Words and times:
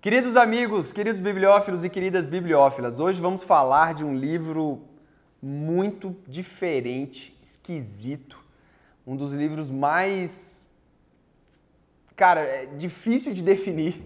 Queridos 0.00 0.34
amigos, 0.34 0.92
queridos 0.92 1.20
bibliófilos 1.20 1.84
e 1.84 1.90
queridas 1.90 2.26
bibliófilas, 2.26 2.98
hoje 2.98 3.20
vamos 3.20 3.42
falar 3.42 3.92
de 3.92 4.02
um 4.02 4.16
livro 4.16 4.80
muito 5.42 6.16
diferente, 6.26 7.36
esquisito, 7.42 8.42
um 9.06 9.14
dos 9.14 9.34
livros 9.34 9.70
mais. 9.70 10.66
Cara, 12.16 12.40
é 12.40 12.64
difícil 12.64 13.34
de 13.34 13.42
definir, 13.42 14.02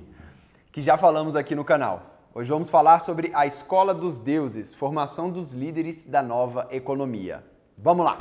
que 0.73 0.83
já 0.83 0.97
falamos 0.97 1.37
aqui 1.37 1.55
no 1.55 1.65
canal. 1.65 2.27
Hoje 2.35 2.51
vamos 2.51 2.69
falar 2.69 2.99
sobre 2.99 3.31
a 3.33 3.47
Escola 3.47 3.95
dos 3.95 4.19
Deuses, 4.19 4.75
formação 4.75 5.31
dos 5.31 5.53
líderes 5.53 6.07
da 6.07 6.25
nova 6.25 6.67
economia. 6.73 7.45
Vamos 7.79 8.05
lá! 8.05 8.19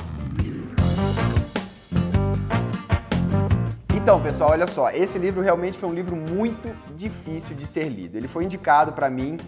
Então, 4.04 4.22
pessoal, 4.22 4.50
olha 4.50 4.66
só, 4.66 4.90
esse 4.90 5.18
livro 5.18 5.40
realmente 5.40 5.78
foi 5.78 5.88
um 5.88 5.94
livro 5.94 6.14
muito 6.14 6.68
difícil 6.94 7.56
de 7.56 7.66
ser 7.66 7.88
lido. 7.88 8.18
Ele 8.18 8.28
foi 8.28 8.44
indicado 8.44 8.92
para 8.92 9.08
mim, 9.08 9.38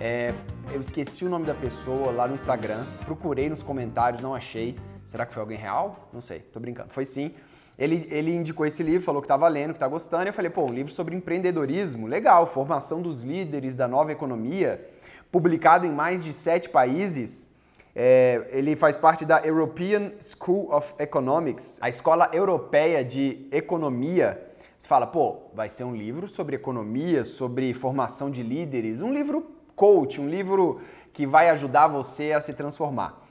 é, 0.00 0.32
eu 0.72 0.80
esqueci 0.80 1.26
o 1.26 1.28
nome 1.28 1.44
da 1.44 1.52
pessoa 1.52 2.10
lá 2.12 2.26
no 2.26 2.34
Instagram, 2.34 2.82
procurei 3.04 3.50
nos 3.50 3.62
comentários, 3.62 4.22
não 4.22 4.34
achei. 4.34 4.74
Será 5.04 5.26
que 5.26 5.34
foi 5.34 5.42
alguém 5.42 5.58
real? 5.58 6.08
Não 6.14 6.22
sei, 6.22 6.38
tô 6.38 6.58
brincando. 6.58 6.88
Foi 6.94 7.04
sim. 7.04 7.34
Ele, 7.78 8.08
ele 8.10 8.34
indicou 8.34 8.64
esse 8.64 8.82
livro, 8.82 9.02
falou 9.02 9.20
que 9.20 9.26
estava 9.26 9.46
lendo, 9.48 9.72
que 9.72 9.76
está 9.76 9.86
gostando, 9.86 10.24
eu 10.24 10.32
falei, 10.32 10.50
pô, 10.50 10.64
um 10.64 10.72
livro 10.72 10.90
sobre 10.90 11.14
empreendedorismo, 11.14 12.06
legal, 12.06 12.46
formação 12.46 13.02
dos 13.02 13.20
líderes 13.20 13.76
da 13.76 13.86
nova 13.86 14.12
economia, 14.12 14.82
publicado 15.30 15.84
em 15.84 15.92
mais 15.92 16.24
de 16.24 16.32
sete 16.32 16.70
países. 16.70 17.54
É, 17.98 18.46
ele 18.50 18.76
faz 18.76 18.98
parte 18.98 19.24
da 19.24 19.38
European 19.38 20.12
School 20.20 20.70
of 20.70 20.94
Economics, 20.98 21.78
a 21.80 21.88
escola 21.88 22.28
europeia 22.30 23.02
de 23.02 23.48
economia. 23.50 24.38
Você 24.76 24.86
fala, 24.86 25.06
pô, 25.06 25.48
vai 25.54 25.70
ser 25.70 25.84
um 25.84 25.96
livro 25.96 26.28
sobre 26.28 26.56
economia, 26.56 27.24
sobre 27.24 27.72
formação 27.72 28.30
de 28.30 28.42
líderes, 28.42 29.00
um 29.00 29.10
livro 29.10 29.50
coach, 29.74 30.20
um 30.20 30.28
livro 30.28 30.82
que 31.10 31.26
vai 31.26 31.48
ajudar 31.48 31.88
você 31.88 32.32
a 32.32 32.40
se 32.42 32.52
transformar. 32.52 33.26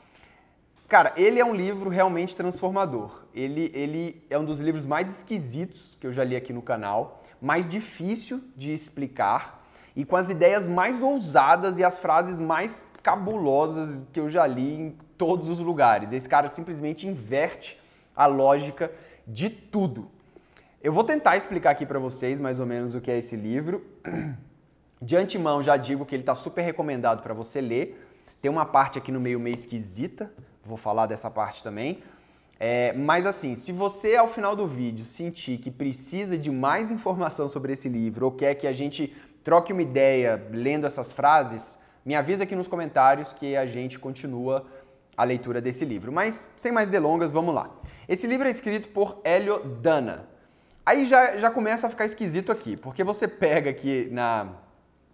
Cara, 0.87 1.13
ele 1.15 1.39
é 1.39 1.45
um 1.45 1.53
livro 1.53 1.87
realmente 1.87 2.35
transformador. 2.35 3.23
Ele, 3.35 3.71
ele 3.71 4.25
é 4.31 4.39
um 4.39 4.45
dos 4.45 4.59
livros 4.61 4.87
mais 4.87 5.15
esquisitos 5.15 5.95
que 5.99 6.07
eu 6.07 6.11
já 6.11 6.23
li 6.23 6.35
aqui 6.35 6.51
no 6.51 6.63
canal, 6.63 7.21
mais 7.39 7.69
difícil 7.69 8.41
de 8.55 8.73
explicar 8.73 9.63
e 9.95 10.03
com 10.03 10.15
as 10.15 10.29
ideias 10.29 10.67
mais 10.67 11.01
ousadas 11.01 11.79
e 11.79 11.83
as 11.83 11.97
frases 11.97 12.39
mais 12.39 12.85
cabulosas 13.01 14.03
que 14.11 14.19
eu 14.19 14.27
já 14.27 14.45
li 14.45 14.73
em 14.73 14.97
todos 15.17 15.47
os 15.47 15.59
lugares. 15.59 16.11
Esse 16.11 16.27
cara 16.27 16.49
simplesmente 16.49 17.07
inverte 17.07 17.79
a 18.15 18.25
lógica 18.25 18.91
de 19.25 19.49
tudo. 19.49 20.09
Eu 20.83 20.91
vou 20.91 21.03
tentar 21.03 21.37
explicar 21.37 21.71
aqui 21.71 21.85
para 21.85 21.99
vocês 21.99 22.39
mais 22.39 22.59
ou 22.59 22.65
menos 22.65 22.93
o 22.93 23.01
que 23.01 23.09
é 23.09 23.17
esse 23.17 23.35
livro. 23.35 23.83
De 25.01 25.15
antemão 25.15 25.61
já 25.61 25.77
digo 25.77 26.05
que 26.05 26.15
ele 26.15 26.23
está 26.23 26.33
super 26.33 26.61
recomendado 26.61 27.21
para 27.21 27.33
você 27.33 27.59
ler. 27.59 28.01
Tem 28.41 28.49
uma 28.49 28.65
parte 28.65 28.97
aqui 28.97 29.11
no 29.11 29.19
meio 29.19 29.39
meio 29.39 29.53
esquisita, 29.53 30.31
vou 30.63 30.77
falar 30.77 31.05
dessa 31.05 31.29
parte 31.29 31.61
também. 31.61 32.01
É, 32.59 32.93
mas 32.93 33.25
assim, 33.25 33.53
se 33.55 33.71
você 33.71 34.15
ao 34.15 34.27
final 34.27 34.55
do 34.55 34.65
vídeo 34.65 35.05
sentir 35.05 35.57
que 35.57 35.69
precisa 35.69 36.37
de 36.37 36.49
mais 36.49 36.91
informação 36.91 37.49
sobre 37.49 37.73
esse 37.73 37.89
livro 37.89 38.25
ou 38.25 38.31
quer 38.31 38.55
que 38.55 38.65
a 38.65 38.73
gente 38.73 39.13
troque 39.45 39.71
uma 39.71 39.83
ideia 39.83 40.43
lendo 40.51 40.87
essas 40.87 41.11
frases, 41.11 41.77
me 42.03 42.15
avisa 42.15 42.43
aqui 42.43 42.55
nos 42.55 42.67
comentários 42.67 43.31
que 43.31 43.55
a 43.55 43.67
gente 43.67 43.99
continua 43.99 44.65
a 45.15 45.23
leitura 45.23 45.61
desse 45.61 45.85
livro. 45.85 46.11
Mas, 46.11 46.49
sem 46.57 46.71
mais 46.71 46.89
delongas, 46.89 47.31
vamos 47.31 47.53
lá. 47.53 47.69
Esse 48.09 48.25
livro 48.25 48.47
é 48.47 48.51
escrito 48.51 48.89
por 48.89 49.21
Hélio 49.23 49.59
Dana. 49.63 50.27
Aí 50.83 51.05
já, 51.05 51.37
já 51.37 51.51
começa 51.51 51.85
a 51.85 51.89
ficar 51.91 52.05
esquisito 52.05 52.51
aqui, 52.51 52.75
porque 52.75 53.03
você 53.03 53.27
pega 53.27 53.69
aqui 53.69 54.09
na, 54.11 54.49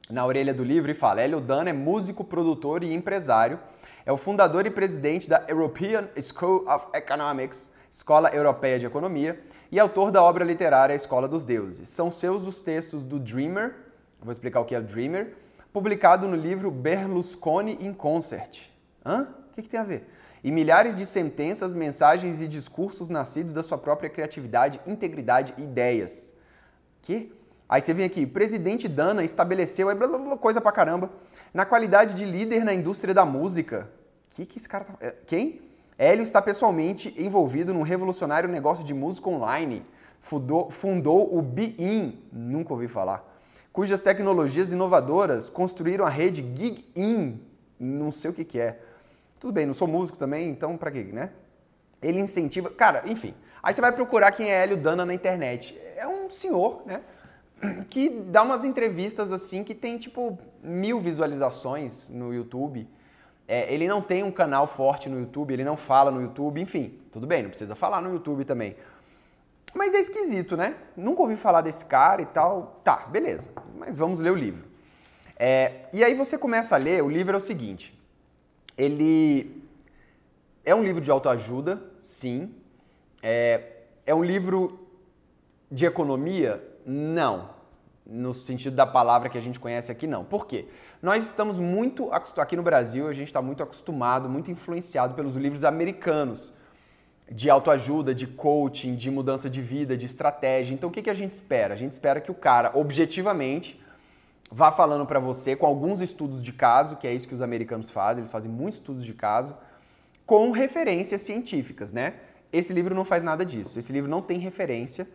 na 0.10 0.26
orelha 0.26 0.54
do 0.54 0.64
livro 0.64 0.90
e 0.90 0.94
fala: 0.94 1.22
Hélio 1.22 1.42
Dana 1.42 1.70
é 1.70 1.74
músico, 1.74 2.24
produtor 2.24 2.86
e 2.86 2.94
empresário, 2.94 3.60
é 4.06 4.14
o 4.14 4.18
fundador 4.18 4.66
e 4.66 4.72
presidente 4.72 5.30
da 5.30 5.44
European 5.50 6.08
School 6.22 6.66
of 6.70 6.88
Economics, 6.94 7.70
Escola 7.92 8.30
Europeia 8.30 8.80
de 8.80 8.86
Economia, 8.86 9.42
e 9.70 9.78
autor 9.78 10.10
da 10.10 10.24
obra 10.24 10.46
literária 10.46 10.94
Escola 10.94 11.28
dos 11.28 11.44
Deuses. 11.44 11.90
São 11.90 12.10
seus 12.10 12.48
os 12.48 12.62
textos 12.62 13.04
do 13.04 13.20
Dreamer, 13.20 13.91
vou 14.22 14.32
explicar 14.32 14.60
o 14.60 14.66
que 14.66 14.76
é 14.76 14.80
o 14.80 14.84
Dreamer, 14.84 15.34
publicado 15.74 16.28
no 16.28 16.36
livro 16.36 16.70
Berlusconi 16.70 17.78
in 17.82 17.94
Concert. 17.94 18.70
Hã? 19.06 19.28
O 19.50 19.56
que, 19.56 19.64
que 19.64 19.70
tem 19.70 19.80
a 19.80 19.84
ver? 19.84 20.08
E 20.44 20.52
milhares 20.52 20.96
de 20.96 21.06
sentenças, 21.06 21.74
mensagens 21.74 22.42
e 22.42 22.48
discursos 22.48 23.10
nascidos 23.10 23.54
da 23.54 23.64
sua 23.64 23.78
própria 23.78 24.10
criatividade, 24.10 24.80
integridade 24.86 25.54
e 25.58 25.64
ideias. 25.64 26.34
Que? 27.02 27.34
Aí 27.68 27.82
você 27.82 27.94
vem 27.94 28.06
aqui, 28.06 28.26
presidente 28.26 28.88
Dana 28.88 29.24
estabeleceu, 29.24 29.90
é 29.90 29.96
blá, 29.96 30.08
blá, 30.08 30.18
blá, 30.18 30.38
coisa 30.38 30.60
pra 30.60 30.72
caramba, 30.72 31.10
na 31.54 31.66
qualidade 31.66 32.16
de 32.16 32.26
líder 32.26 32.64
na 32.64 32.74
indústria 32.74 33.14
da 33.14 33.26
música. 33.26 33.90
Que 34.32 34.46
que 34.46 34.58
esse 34.58 34.68
cara 34.68 34.84
tá... 34.84 34.94
É, 35.00 35.16
quem? 35.26 35.62
Hélio 35.98 36.24
está 36.24 36.42
pessoalmente 36.42 37.14
envolvido 37.18 37.74
num 37.74 37.84
revolucionário 37.84 38.50
negócio 38.50 38.84
de 38.84 38.94
música 38.94 39.30
online. 39.30 39.86
Fundou, 40.20 40.70
fundou 40.70 41.38
o 41.38 41.42
Be-In, 41.42 42.20
nunca 42.32 42.74
ouvi 42.74 42.88
falar 42.88 43.31
cujas 43.72 44.02
tecnologias 44.02 44.72
inovadoras 44.72 45.50
construíram 45.50 46.06
a 46.06 46.10
rede 46.10 46.42
Gig-In, 46.42 47.40
não 47.80 48.12
sei 48.12 48.32
o 48.32 48.34
que, 48.34 48.44
que 48.44 48.60
é. 48.60 48.80
Tudo 49.40 49.54
bem, 49.54 49.66
não 49.66 49.74
sou 49.74 49.88
músico 49.88 50.18
também, 50.18 50.50
então 50.50 50.78
para 50.78 50.92
quê, 50.92 51.04
né? 51.04 51.32
Ele 52.02 52.20
incentiva, 52.20 52.70
cara, 52.70 53.04
enfim. 53.06 53.34
Aí 53.64 53.74
você 53.74 53.82
vai 53.82 53.92
procurar 53.92 54.32
quem 54.32 54.52
é 54.52 54.64
Hélio 54.64 54.78
Dana 54.78 55.06
na 55.06 55.14
internet. 55.14 55.80
É 55.96 56.08
um 56.08 56.30
senhor, 56.30 56.84
né? 56.86 57.02
Que 57.90 58.10
dá 58.10 58.42
umas 58.42 58.66
entrevistas 58.66 59.32
assim 59.32 59.64
que 59.64 59.76
tem 59.76 59.98
tipo 59.98 60.38
mil 60.64 61.00
visualizações 61.00 62.10
no 62.10 62.34
YouTube. 62.34 62.88
É, 63.48 63.72
ele 63.72 63.88
não 63.88 64.02
tem 64.02 64.24
um 64.24 64.32
canal 64.32 64.66
forte 64.66 65.10
no 65.10 65.20
YouTube, 65.20 65.54
ele 65.54 65.64
não 65.64 65.76
fala 65.76 66.10
no 66.10 66.22
YouTube, 66.22 66.62
enfim, 66.62 67.00
tudo 67.12 67.28
bem, 67.28 67.44
não 67.44 67.50
precisa 67.50 67.76
falar 67.76 68.02
no 68.02 68.14
YouTube 68.14 68.46
também. 68.46 68.76
Mas 69.74 69.94
é 69.94 70.00
esquisito, 70.00 70.58
né? 70.58 70.76
Nunca 70.96 71.22
ouvi 71.22 71.36
falar 71.36 71.62
desse 71.62 71.86
cara 71.86 72.22
e 72.22 72.26
tal. 72.26 72.82
Tá, 72.84 73.08
beleza. 73.08 73.50
Mas 73.78 73.96
vamos 73.96 74.20
ler 74.20 74.32
o 74.32 74.36
livro. 74.36 74.66
É, 75.38 75.86
e 75.94 76.04
aí 76.04 76.14
você 76.14 76.38
começa 76.38 76.76
a 76.76 76.78
ler, 76.78 77.04
o 77.04 77.10
livro 77.10 77.34
é 77.34 77.38
o 77.38 77.42
seguinte. 77.42 77.98
Ele 78.78 79.64
é 80.64 80.76
um 80.76 80.84
livro 80.84 81.02
de 81.02 81.10
autoajuda, 81.10 81.82
sim. 82.00 82.54
É, 83.24 83.78
é 84.06 84.14
um 84.14 84.24
livro 84.24 84.88
de 85.72 85.86
economia? 85.86 86.64
Não. 86.86 87.50
No 88.06 88.34
sentido 88.34 88.76
da 88.76 88.86
palavra 88.86 89.30
que 89.30 89.38
a 89.38 89.42
gente 89.42 89.60
conhece 89.60 89.92
aqui, 89.92 90.06
não. 90.06 90.24
Por 90.26 90.46
quê? 90.46 90.68
Nós 91.02 91.26
estamos 91.26 91.58
muito, 91.58 92.10
aqui 92.12 92.56
no 92.56 92.64
Brasil, 92.64 93.08
a 93.08 93.14
gente 93.14 93.28
está 93.28 93.42
muito 93.42 93.64
acostumado, 93.64 94.28
muito 94.28 94.52
influenciado 94.52 95.16
pelos 95.16 95.36
livros 95.36 95.64
americanos 95.64 96.54
de 97.32 97.50
autoajuda, 97.50 98.14
de 98.14 98.28
coaching, 98.28 98.96
de 98.96 99.10
mudança 99.10 99.50
de 99.50 99.62
vida, 99.62 99.96
de 99.96 100.06
estratégia. 100.06 100.74
Então 100.74 100.90
o 100.90 100.92
que, 100.92 101.02
que 101.02 101.10
a 101.10 101.14
gente 101.14 101.32
espera? 101.32 101.74
A 101.74 101.78
gente 101.78 101.94
espera 101.94 102.20
que 102.20 102.30
o 102.30 102.34
cara, 102.34 102.72
objetivamente, 102.74 103.82
vá 104.52 104.70
falando 104.70 105.06
para 105.06 105.20
você 105.20 105.56
com 105.56 105.66
alguns 105.66 106.02
estudos 106.02 106.44
de 106.44 106.52
caso, 106.52 106.98
que 106.98 107.08
é 107.08 107.14
isso 107.14 107.28
que 107.28 107.34
os 107.34 107.42
americanos 107.42 107.90
fazem, 107.90 108.22
eles 108.22 108.32
fazem 108.32 108.52
muitos 108.52 108.80
estudos 108.80 109.06
de 109.06 109.14
caso, 109.14 109.56
com 110.26 110.52
referências 110.52 111.22
científicas, 111.22 111.94
né? 111.94 112.16
Esse 112.52 112.74
livro 112.74 112.94
não 112.94 113.06
faz 113.06 113.24
nada 113.24 113.46
disso. 113.46 113.80
Esse 113.80 113.94
livro 113.94 114.12
não 114.12 114.22
tem 114.22 114.38
referência. 114.38 115.08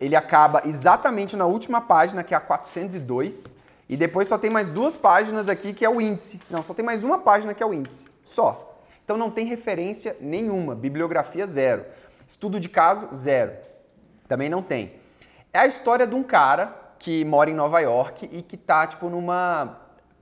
Ele 0.00 0.16
acaba 0.16 0.62
exatamente 0.64 1.36
na 1.36 1.44
última 1.44 1.82
página, 1.82 2.24
que 2.24 2.32
é 2.32 2.36
a 2.36 2.40
402, 2.40 3.54
e 3.88 3.96
depois 3.96 4.28
só 4.28 4.38
tem 4.38 4.48
mais 4.48 4.70
duas 4.70 4.96
páginas 4.96 5.50
aqui 5.50 5.74
que 5.74 5.84
é 5.84 5.90
o 5.90 6.00
índice. 6.00 6.40
Não, 6.50 6.62
só 6.62 6.72
tem 6.72 6.84
mais 6.84 7.04
uma 7.04 7.18
página 7.18 7.52
que 7.52 7.62
é 7.62 7.66
o 7.66 7.74
índice. 7.74 8.06
Só. 8.22 8.77
Então 9.08 9.16
não 9.16 9.30
tem 9.30 9.46
referência 9.46 10.18
nenhuma, 10.20 10.74
bibliografia 10.74 11.46
zero. 11.46 11.82
Estudo 12.26 12.60
de 12.60 12.68
caso, 12.68 13.08
zero. 13.14 13.52
Também 14.28 14.50
não 14.50 14.62
tem. 14.62 14.92
É 15.50 15.60
a 15.60 15.66
história 15.66 16.06
de 16.06 16.14
um 16.14 16.22
cara 16.22 16.92
que 16.98 17.24
mora 17.24 17.48
em 17.48 17.54
Nova 17.54 17.80
York 17.80 18.28
e 18.30 18.42
que 18.42 18.58
tá, 18.58 18.86
tipo, 18.86 19.08
numa. 19.08 19.78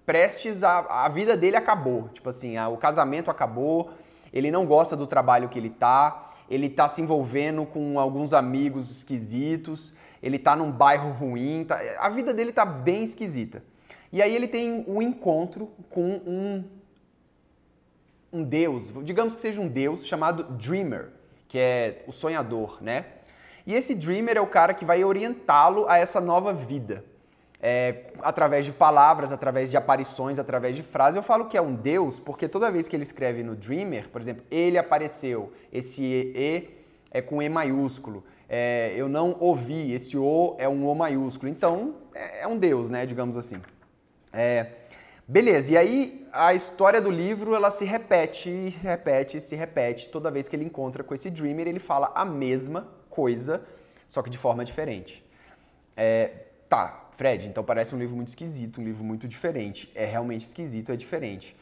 prestes 0.06 0.62
a. 0.62 1.05
a 1.05 1.09
vida 1.09 1.37
dele 1.37 1.56
acabou. 1.56 2.11
Tipo 2.11 2.29
assim, 2.29 2.56
a, 2.56 2.69
o 2.69 2.77
casamento 2.77 3.29
acabou, 3.29 3.91
ele 4.33 4.53
não 4.53 4.65
gosta 4.65 4.94
do 4.94 5.05
trabalho 5.05 5.49
que 5.49 5.59
ele 5.59 5.71
tá, 5.71 6.31
ele 6.49 6.69
tá 6.69 6.87
se 6.87 7.03
envolvendo 7.03 7.67
com 7.67 7.99
alguns 7.99 8.32
amigos 8.32 8.89
esquisitos, 8.89 9.93
ele 10.23 10.39
tá 10.39 10.55
num 10.55 10.71
bairro 10.71 11.11
ruim, 11.11 11.65
tá, 11.67 11.81
a 11.99 12.09
vida 12.09 12.32
dele 12.32 12.53
tá 12.53 12.65
bem 12.65 13.03
esquisita. 13.03 13.65
E 14.12 14.23
aí 14.23 14.32
ele 14.32 14.47
tem 14.47 14.85
um 14.87 15.03
encontro 15.03 15.73
com 15.91 16.23
um 16.25 16.75
um 18.37 18.44
deus, 18.44 18.93
digamos 19.03 19.35
que 19.35 19.41
seja 19.41 19.61
um 19.61 19.69
deus 19.69 20.06
chamado 20.06 20.44
Dreamer, 20.44 21.09
que 21.49 21.59
é 21.59 22.05
o 22.06 22.12
sonhador, 22.12 22.79
né? 22.83 23.06
E 23.67 23.75
esse 23.75 23.94
Dreamer 23.94 24.37
é 24.37 24.41
o 24.41 24.47
cara 24.47 24.75
que 24.75 24.85
vai 24.85 25.03
orientá-lo 25.03 25.87
a 25.88 25.99
essa 25.99 26.21
nova 26.21 26.53
vida. 26.53 27.05
É, 27.61 28.12
através 28.23 28.67
de 28.67 28.71
palavras, 28.71 29.33
através 29.33 29.71
de 29.71 29.77
aparições, 29.77 30.38
através 30.38 30.77
de 30.77 30.83
frases. 30.83 31.17
Eu 31.17 31.23
falo 31.23 31.47
que 31.47 31.56
é 31.56 31.61
um 31.61 31.75
deus 31.75 32.21
porque 32.21 32.47
toda 32.47 32.71
vez 32.71 32.87
que 32.87 32.94
ele 32.94 33.03
escreve 33.03 33.43
no 33.43 33.56
Dreamer, 33.56 34.09
por 34.11 34.21
exemplo, 34.21 34.44
ele 34.50 34.77
apareceu, 34.79 35.53
esse 35.73 36.03
E 36.05 36.69
é 37.11 37.23
com 37.23 37.43
E 37.43 37.49
maiúsculo. 37.49 38.23
é, 38.49 38.93
eu 38.94 39.09
não 39.09 39.37
ouvi, 39.41 39.93
esse 39.93 40.17
O 40.17 40.55
é 40.59 40.69
um 40.69 40.87
O 40.87 40.94
maiúsculo. 40.94 41.50
Então, 41.50 41.94
é, 42.15 42.43
é 42.43 42.47
um 42.47 42.59
Deus, 42.59 42.91
né, 42.91 43.06
digamos 43.06 43.37
assim. 43.37 43.61
É, 44.32 44.67
beleza, 45.26 45.73
e 45.73 45.76
aí 45.76 46.26
a 46.32 46.55
história 46.55 47.00
do 47.00 47.11
livro 47.11 47.55
ela 47.55 47.70
se 47.70 47.84
repete, 47.84 48.70
se 48.73 48.87
repete, 48.87 49.40
se 49.40 49.56
repete. 49.56 50.08
Toda 50.11 50.31
vez 50.31 50.49
que 50.49 50.56
ele 50.56 50.64
encontra 50.64 51.02
com 51.02 51.14
esse 51.14 51.31
Dreamer, 51.31 51.67
ele 51.67 51.78
fala 51.78 52.12
a 52.14 52.25
mesma 52.25 52.88
coisa, 53.08 53.67
só 54.08 54.23
que 54.23 54.31
de 54.31 54.38
forma 54.38 54.64
diferente. 54.64 55.25
É, 55.96 56.46
tá, 56.69 57.08
Fred, 57.12 57.49
então 57.49 57.64
parece 57.64 57.94
um 57.94 57.99
livro 57.99 58.14
muito 58.14 58.28
esquisito, 58.28 58.81
um 58.81 58.84
livro 58.84 59.02
muito 59.02 59.26
diferente. 59.26 59.90
É 59.94 60.05
realmente 60.05 60.44
esquisito, 60.44 60.93
é 60.93 60.96
diferente. 60.96 61.56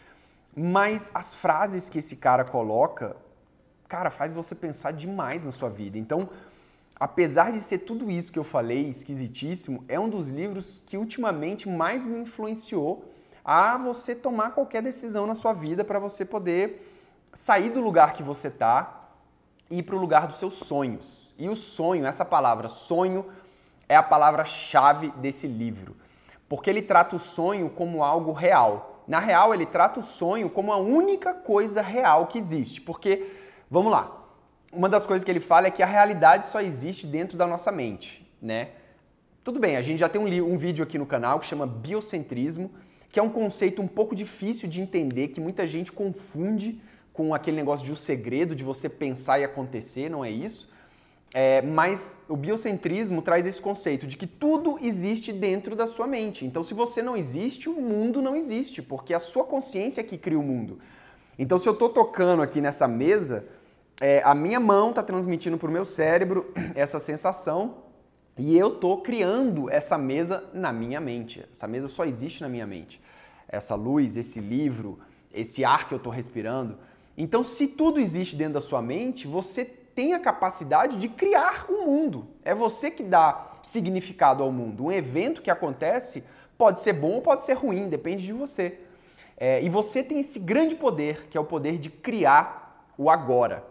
Mas 0.56 1.10
as 1.14 1.34
frases 1.34 1.88
que 1.88 1.98
esse 1.98 2.16
cara 2.16 2.44
coloca, 2.44 3.16
cara, 3.88 4.10
faz 4.10 4.32
você 4.32 4.54
pensar 4.54 4.92
demais 4.92 5.42
na 5.44 5.52
sua 5.52 5.68
vida. 5.68 5.96
Então, 5.96 6.28
apesar 6.98 7.52
de 7.52 7.60
ser 7.60 7.78
tudo 7.78 8.10
isso 8.10 8.32
que 8.32 8.38
eu 8.38 8.44
falei, 8.44 8.88
esquisitíssimo, 8.88 9.84
é 9.88 9.98
um 9.98 10.08
dos 10.08 10.28
livros 10.28 10.82
que 10.86 10.96
ultimamente 10.96 11.68
mais 11.68 12.04
me 12.06 12.18
influenciou 12.18 13.13
a 13.44 13.76
você 13.76 14.14
tomar 14.14 14.52
qualquer 14.52 14.82
decisão 14.82 15.26
na 15.26 15.34
sua 15.34 15.52
vida 15.52 15.84
para 15.84 15.98
você 15.98 16.24
poder 16.24 16.90
sair 17.34 17.70
do 17.70 17.80
lugar 17.80 18.14
que 18.14 18.22
você 18.22 18.48
está 18.48 19.08
e 19.70 19.78
ir 19.78 19.82
para 19.82 19.96
o 19.96 19.98
lugar 19.98 20.26
dos 20.26 20.38
seus 20.38 20.54
sonhos. 20.54 21.34
E 21.36 21.48
o 21.48 21.56
sonho, 21.56 22.06
essa 22.06 22.24
palavra 22.24 22.68
sonho, 22.68 23.26
é 23.88 23.96
a 23.96 24.02
palavra-chave 24.02 25.10
desse 25.16 25.46
livro, 25.46 25.96
porque 26.48 26.70
ele 26.70 26.80
trata 26.80 27.16
o 27.16 27.18
sonho 27.18 27.68
como 27.68 28.02
algo 28.02 28.32
real. 28.32 29.02
Na 29.06 29.18
real, 29.18 29.52
ele 29.52 29.66
trata 29.66 30.00
o 30.00 30.02
sonho 30.02 30.48
como 30.48 30.72
a 30.72 30.78
única 30.78 31.34
coisa 31.34 31.82
real 31.82 32.26
que 32.26 32.38
existe, 32.38 32.80
porque, 32.80 33.30
vamos 33.70 33.92
lá, 33.92 34.24
uma 34.72 34.88
das 34.88 35.04
coisas 35.04 35.22
que 35.22 35.30
ele 35.30 35.40
fala 35.40 35.66
é 35.66 35.70
que 35.70 35.82
a 35.82 35.86
realidade 35.86 36.46
só 36.46 36.60
existe 36.60 37.06
dentro 37.06 37.36
da 37.36 37.46
nossa 37.46 37.70
mente, 37.70 38.26
né? 38.40 38.70
Tudo 39.42 39.60
bem, 39.60 39.76
a 39.76 39.82
gente 39.82 40.00
já 40.00 40.08
tem 40.08 40.20
um, 40.20 40.52
um 40.52 40.56
vídeo 40.56 40.82
aqui 40.82 40.98
no 40.98 41.04
canal 41.04 41.38
que 41.38 41.46
chama 41.46 41.66
Biocentrismo, 41.66 42.70
que 43.14 43.20
é 43.20 43.22
um 43.22 43.30
conceito 43.30 43.80
um 43.80 43.86
pouco 43.86 44.12
difícil 44.12 44.68
de 44.68 44.82
entender, 44.82 45.28
que 45.28 45.40
muita 45.40 45.64
gente 45.68 45.92
confunde 45.92 46.82
com 47.12 47.32
aquele 47.32 47.56
negócio 47.56 47.86
de 47.86 47.92
o 47.92 47.94
um 47.94 47.96
segredo 47.96 48.56
de 48.56 48.64
você 48.64 48.88
pensar 48.88 49.38
e 49.38 49.44
acontecer, 49.44 50.08
não 50.10 50.24
é 50.24 50.32
isso? 50.32 50.68
É, 51.32 51.62
mas 51.62 52.18
o 52.28 52.36
biocentrismo 52.36 53.22
traz 53.22 53.46
esse 53.46 53.60
conceito 53.60 54.04
de 54.04 54.16
que 54.16 54.26
tudo 54.26 54.80
existe 54.82 55.32
dentro 55.32 55.76
da 55.76 55.86
sua 55.86 56.08
mente. 56.08 56.44
Então, 56.44 56.64
se 56.64 56.74
você 56.74 57.02
não 57.02 57.16
existe, 57.16 57.68
o 57.68 57.80
mundo 57.80 58.20
não 58.20 58.34
existe, 58.34 58.82
porque 58.82 59.12
é 59.12 59.16
a 59.16 59.20
sua 59.20 59.44
consciência 59.44 60.02
que 60.02 60.18
cria 60.18 60.36
o 60.36 60.42
mundo. 60.42 60.80
Então, 61.38 61.56
se 61.56 61.68
eu 61.68 61.72
estou 61.72 61.90
tocando 61.90 62.42
aqui 62.42 62.60
nessa 62.60 62.88
mesa, 62.88 63.46
é, 64.00 64.22
a 64.24 64.34
minha 64.34 64.58
mão 64.58 64.90
está 64.90 65.04
transmitindo 65.04 65.56
para 65.56 65.68
o 65.68 65.72
meu 65.72 65.84
cérebro 65.84 66.52
essa 66.74 66.98
sensação 66.98 67.76
e 68.36 68.58
eu 68.58 68.74
estou 68.74 69.00
criando 69.02 69.70
essa 69.70 69.96
mesa 69.96 70.42
na 70.52 70.72
minha 70.72 71.00
mente. 71.00 71.46
Essa 71.52 71.68
mesa 71.68 71.86
só 71.86 72.04
existe 72.04 72.40
na 72.40 72.48
minha 72.48 72.66
mente. 72.66 73.03
Essa 73.48 73.74
luz, 73.74 74.16
esse 74.16 74.40
livro, 74.40 74.98
esse 75.32 75.64
ar 75.64 75.88
que 75.88 75.94
eu 75.94 75.98
estou 75.98 76.12
respirando. 76.12 76.78
Então, 77.16 77.42
se 77.42 77.66
tudo 77.68 78.00
existe 78.00 78.36
dentro 78.36 78.54
da 78.54 78.60
sua 78.60 78.82
mente, 78.82 79.26
você 79.26 79.64
tem 79.64 80.12
a 80.12 80.18
capacidade 80.18 80.98
de 80.98 81.08
criar 81.08 81.66
o 81.68 81.74
um 81.74 81.86
mundo. 81.86 82.26
É 82.44 82.54
você 82.54 82.90
que 82.90 83.02
dá 83.02 83.58
significado 83.62 84.42
ao 84.42 84.50
mundo. 84.50 84.86
Um 84.86 84.92
evento 84.92 85.40
que 85.40 85.50
acontece 85.50 86.24
pode 86.58 86.80
ser 86.80 86.92
bom 86.92 87.12
ou 87.12 87.22
pode 87.22 87.44
ser 87.44 87.54
ruim, 87.54 87.88
depende 87.88 88.24
de 88.24 88.32
você. 88.32 88.78
É, 89.36 89.62
e 89.62 89.68
você 89.68 90.02
tem 90.02 90.20
esse 90.20 90.38
grande 90.38 90.76
poder, 90.76 91.26
que 91.28 91.36
é 91.36 91.40
o 91.40 91.44
poder 91.44 91.78
de 91.78 91.90
criar 91.90 92.92
o 92.96 93.10
agora. 93.10 93.64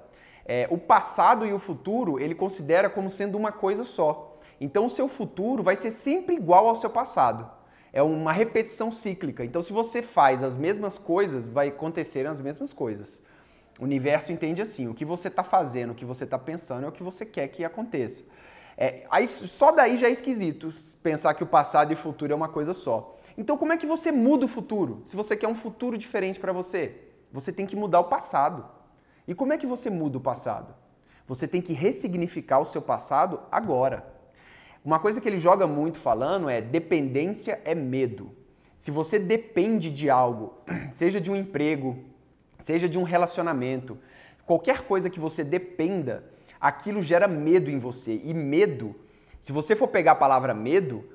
É, 0.45 0.67
o 0.69 0.77
passado 0.77 1.45
e 1.45 1.53
o 1.53 1.59
futuro 1.59 2.19
ele 2.19 2.35
considera 2.35 2.89
como 2.89 3.09
sendo 3.09 3.37
uma 3.37 3.51
coisa 3.51 3.85
só. 3.85 4.37
Então 4.59 4.85
o 4.85 4.89
seu 4.89 5.07
futuro 5.07 5.63
vai 5.63 5.75
ser 5.75 5.91
sempre 5.91 6.35
igual 6.35 6.67
ao 6.67 6.75
seu 6.75 6.89
passado. 6.89 7.49
É 7.93 8.01
uma 8.01 8.33
repetição 8.33 8.91
cíclica. 8.91 9.45
Então 9.45 9.61
se 9.61 9.71
você 9.71 10.01
faz 10.01 10.43
as 10.43 10.57
mesmas 10.57 10.97
coisas, 10.97 11.47
vai 11.47 11.67
acontecer 11.69 12.25
as 12.25 12.41
mesmas 12.41 12.73
coisas. 12.73 13.21
O 13.79 13.83
universo 13.83 14.31
entende 14.31 14.61
assim: 14.61 14.87
o 14.87 14.93
que 14.93 15.05
você 15.05 15.27
está 15.27 15.43
fazendo, 15.43 15.91
o 15.91 15.95
que 15.95 16.03
você 16.03 16.23
está 16.23 16.37
pensando 16.37 16.85
é 16.85 16.89
o 16.89 16.91
que 16.91 17.03
você 17.03 17.25
quer 17.25 17.47
que 17.47 17.63
aconteça. 17.63 18.23
É, 18.75 19.05
aí, 19.09 19.27
só 19.27 19.71
daí 19.71 19.97
já 19.97 20.07
é 20.07 20.11
esquisito 20.11 20.71
pensar 21.01 21.33
que 21.35 21.43
o 21.43 21.47
passado 21.47 21.91
e 21.91 21.93
o 21.93 21.97
futuro 21.97 22.33
é 22.33 22.35
uma 22.35 22.49
coisa 22.49 22.73
só. 22.73 23.15
Então, 23.37 23.57
como 23.57 23.73
é 23.73 23.77
que 23.77 23.85
você 23.85 24.11
muda 24.11 24.45
o 24.45 24.47
futuro? 24.47 25.01
Se 25.05 25.15
você 25.15 25.35
quer 25.35 25.47
um 25.47 25.55
futuro 25.55 25.97
diferente 25.97 26.39
para 26.39 26.51
você, 26.51 26.95
você 27.31 27.51
tem 27.51 27.65
que 27.65 27.75
mudar 27.75 27.99
o 27.99 28.05
passado. 28.05 28.65
E 29.27 29.33
como 29.33 29.53
é 29.53 29.57
que 29.57 29.67
você 29.67 29.89
muda 29.89 30.17
o 30.17 30.21
passado? 30.21 30.73
Você 31.25 31.47
tem 31.47 31.61
que 31.61 31.73
ressignificar 31.73 32.59
o 32.59 32.65
seu 32.65 32.81
passado 32.81 33.39
agora. 33.51 34.12
Uma 34.83 34.99
coisa 34.99 35.21
que 35.21 35.29
ele 35.29 35.37
joga 35.37 35.65
muito 35.65 35.97
falando 35.97 36.49
é 36.49 36.59
dependência 36.59 37.61
é 37.63 37.73
medo. 37.73 38.31
Se 38.75 38.91
você 38.91 39.17
depende 39.17 39.89
de 39.89 40.09
algo, 40.09 40.57
seja 40.91 41.21
de 41.21 41.31
um 41.31 41.35
emprego, 41.37 42.03
seja 42.57 42.89
de 42.89 42.99
um 42.99 43.03
relacionamento, 43.03 43.97
qualquer 44.45 44.81
coisa 44.81 45.09
que 45.09 45.21
você 45.21 45.41
dependa, 45.41 46.25
aquilo 46.59 47.01
gera 47.01 47.29
medo 47.29 47.71
em 47.71 47.79
você. 47.79 48.19
E 48.25 48.33
medo, 48.33 48.93
se 49.39 49.53
você 49.53 49.73
for 49.73 49.87
pegar 49.87 50.13
a 50.13 50.15
palavra 50.15 50.53
medo, 50.53 51.05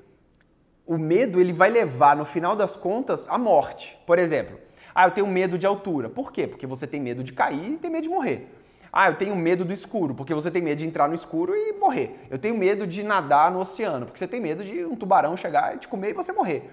o 0.83 0.97
medo 0.97 1.39
ele 1.39 1.53
vai 1.53 1.69
levar 1.69 2.15
no 2.15 2.25
final 2.25 2.55
das 2.55 2.75
contas 2.75 3.27
à 3.29 3.37
morte. 3.37 3.99
Por 4.07 4.17
exemplo, 4.17 4.59
ah, 4.95 5.05
eu 5.05 5.11
tenho 5.11 5.27
medo 5.27 5.59
de 5.59 5.67
altura. 5.67 6.09
Por 6.09 6.31
quê? 6.31 6.47
Porque 6.47 6.65
você 6.65 6.87
tem 6.87 6.99
medo 6.99 7.23
de 7.23 7.33
cair 7.33 7.73
e 7.73 7.77
tem 7.77 7.91
medo 7.91 8.03
de 8.03 8.09
morrer. 8.09 8.47
Ah, 8.91 9.09
eu 9.09 9.15
tenho 9.15 9.35
medo 9.35 9.63
do 9.63 9.73
escuro, 9.73 10.15
porque 10.15 10.33
você 10.33 10.49
tem 10.49 10.61
medo 10.61 10.79
de 10.79 10.85
entrar 10.85 11.07
no 11.07 11.15
escuro 11.15 11.55
e 11.55 11.73
morrer. 11.73 12.27
Eu 12.29 12.39
tenho 12.39 12.57
medo 12.57 12.87
de 12.87 13.03
nadar 13.03 13.51
no 13.51 13.59
oceano, 13.59 14.05
porque 14.05 14.19
você 14.19 14.27
tem 14.27 14.41
medo 14.41 14.63
de 14.63 14.83
um 14.83 14.95
tubarão 14.95 15.37
chegar 15.37 15.75
e 15.75 15.79
te 15.79 15.87
comer 15.87 16.09
e 16.09 16.13
você 16.13 16.31
morrer. 16.31 16.69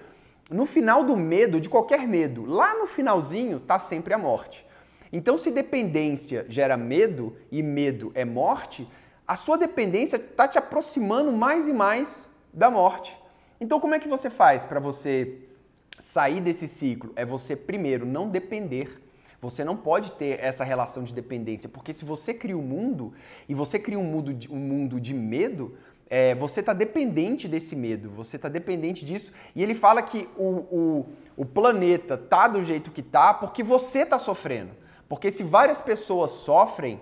No 0.49 0.65
final 0.65 1.03
do 1.03 1.15
medo, 1.15 1.59
de 1.59 1.69
qualquer 1.69 2.07
medo, 2.07 2.45
lá 2.45 2.75
no 2.75 2.87
finalzinho 2.87 3.59
tá 3.59 3.77
sempre 3.77 4.13
a 4.13 4.17
morte. 4.17 4.65
Então, 5.11 5.37
se 5.37 5.51
dependência 5.51 6.45
gera 6.49 6.75
medo 6.75 7.35
e 7.51 7.61
medo 7.61 8.11
é 8.15 8.25
morte, 8.25 8.87
a 9.27 9.35
sua 9.35 9.57
dependência 9.57 10.17
está 10.17 10.47
te 10.47 10.57
aproximando 10.57 11.31
mais 11.31 11.67
e 11.67 11.73
mais 11.73 12.29
da 12.53 12.71
morte. 12.71 13.17
Então, 13.59 13.79
como 13.79 13.95
é 13.95 13.99
que 13.99 14.07
você 14.07 14.29
faz 14.29 14.65
para 14.65 14.79
você 14.79 15.37
sair 15.99 16.41
desse 16.41 16.67
ciclo 16.67 17.11
é 17.15 17.25
você, 17.25 17.55
primeiro, 17.55 18.05
não 18.05 18.29
depender. 18.29 19.01
Você 19.41 19.63
não 19.63 19.77
pode 19.77 20.13
ter 20.13 20.39
essa 20.39 20.63
relação 20.63 21.03
de 21.03 21.13
dependência, 21.13 21.69
porque 21.69 21.93
se 21.93 22.03
você 22.03 22.33
cria 22.33 22.57
um 22.57 22.61
mundo 22.61 23.13
e 23.47 23.53
você 23.53 23.77
cria 23.77 23.99
um 23.99 24.03
mundo 24.03 24.33
de, 24.33 24.51
um 24.51 24.57
mundo 24.57 24.99
de 24.99 25.13
medo, 25.13 25.77
é, 26.09 26.33
você 26.33 26.61
está 26.61 26.73
dependente 26.73 27.47
desse 27.47 27.75
medo, 27.75 28.09
você 28.09 28.37
está 28.37 28.49
dependente 28.49 29.05
disso. 29.05 29.31
E 29.55 29.61
ele 29.61 29.75
fala 29.75 30.01
que 30.01 30.27
o, 30.37 30.45
o, 30.45 31.05
o 31.35 31.45
planeta 31.45 32.17
tá 32.17 32.47
do 32.47 32.63
jeito 32.63 32.91
que 32.91 33.03
tá 33.03 33.33
porque 33.33 33.61
você 33.61 33.99
está 33.99 34.17
sofrendo. 34.17 34.71
Porque 35.07 35.29
se 35.29 35.43
várias 35.43 35.81
pessoas 35.81 36.31
sofrem, 36.31 36.99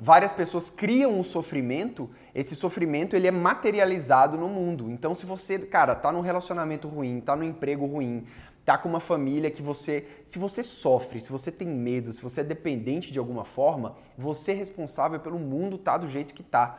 várias 0.00 0.32
pessoas 0.32 0.70
criam 0.70 1.18
um 1.18 1.24
sofrimento, 1.24 2.10
esse 2.34 2.54
sofrimento 2.54 3.16
ele 3.16 3.26
é 3.26 3.30
materializado 3.30 4.36
no 4.38 4.48
mundo. 4.48 4.90
Então 4.90 5.14
se 5.14 5.26
você, 5.26 5.58
cara, 5.58 5.94
tá 5.94 6.12
num 6.12 6.20
relacionamento 6.20 6.88
ruim, 6.88 7.20
tá 7.20 7.34
num 7.34 7.44
emprego 7.44 7.86
ruim, 7.86 8.26
tá 8.64 8.78
com 8.78 8.88
uma 8.88 9.00
família 9.00 9.50
que 9.50 9.62
você, 9.62 10.06
se 10.24 10.38
você 10.38 10.62
sofre, 10.62 11.20
se 11.20 11.30
você 11.30 11.50
tem 11.50 11.68
medo, 11.68 12.12
se 12.12 12.22
você 12.22 12.42
é 12.42 12.44
dependente 12.44 13.12
de 13.12 13.18
alguma 13.18 13.44
forma, 13.44 13.96
você 14.16 14.52
é 14.52 14.54
responsável 14.54 15.18
pelo 15.20 15.38
mundo 15.38 15.78
tá 15.78 15.96
do 15.96 16.08
jeito 16.08 16.34
que 16.34 16.42
tá. 16.42 16.78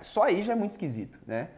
Só 0.00 0.24
aí 0.24 0.42
já 0.42 0.52
é 0.52 0.56
muito 0.56 0.72
esquisito, 0.72 1.18
né? 1.26 1.48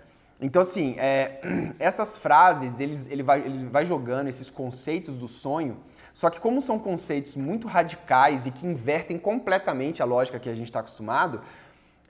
Então, 0.40 0.62
assim, 0.62 0.96
é, 0.98 1.40
essas 1.78 2.16
frases, 2.16 2.80
eles, 2.80 3.06
ele, 3.08 3.22
vai, 3.22 3.40
ele 3.40 3.64
vai 3.66 3.84
jogando 3.84 4.28
esses 4.28 4.50
conceitos 4.50 5.16
do 5.16 5.28
sonho 5.28 5.76
só 6.12 6.28
que 6.28 6.38
como 6.38 6.60
são 6.60 6.78
conceitos 6.78 7.34
muito 7.36 7.66
radicais 7.66 8.46
e 8.46 8.50
que 8.50 8.66
invertem 8.66 9.18
completamente 9.18 10.02
a 10.02 10.04
lógica 10.04 10.38
que 10.38 10.48
a 10.48 10.54
gente 10.54 10.66
está 10.66 10.80
acostumado, 10.80 11.40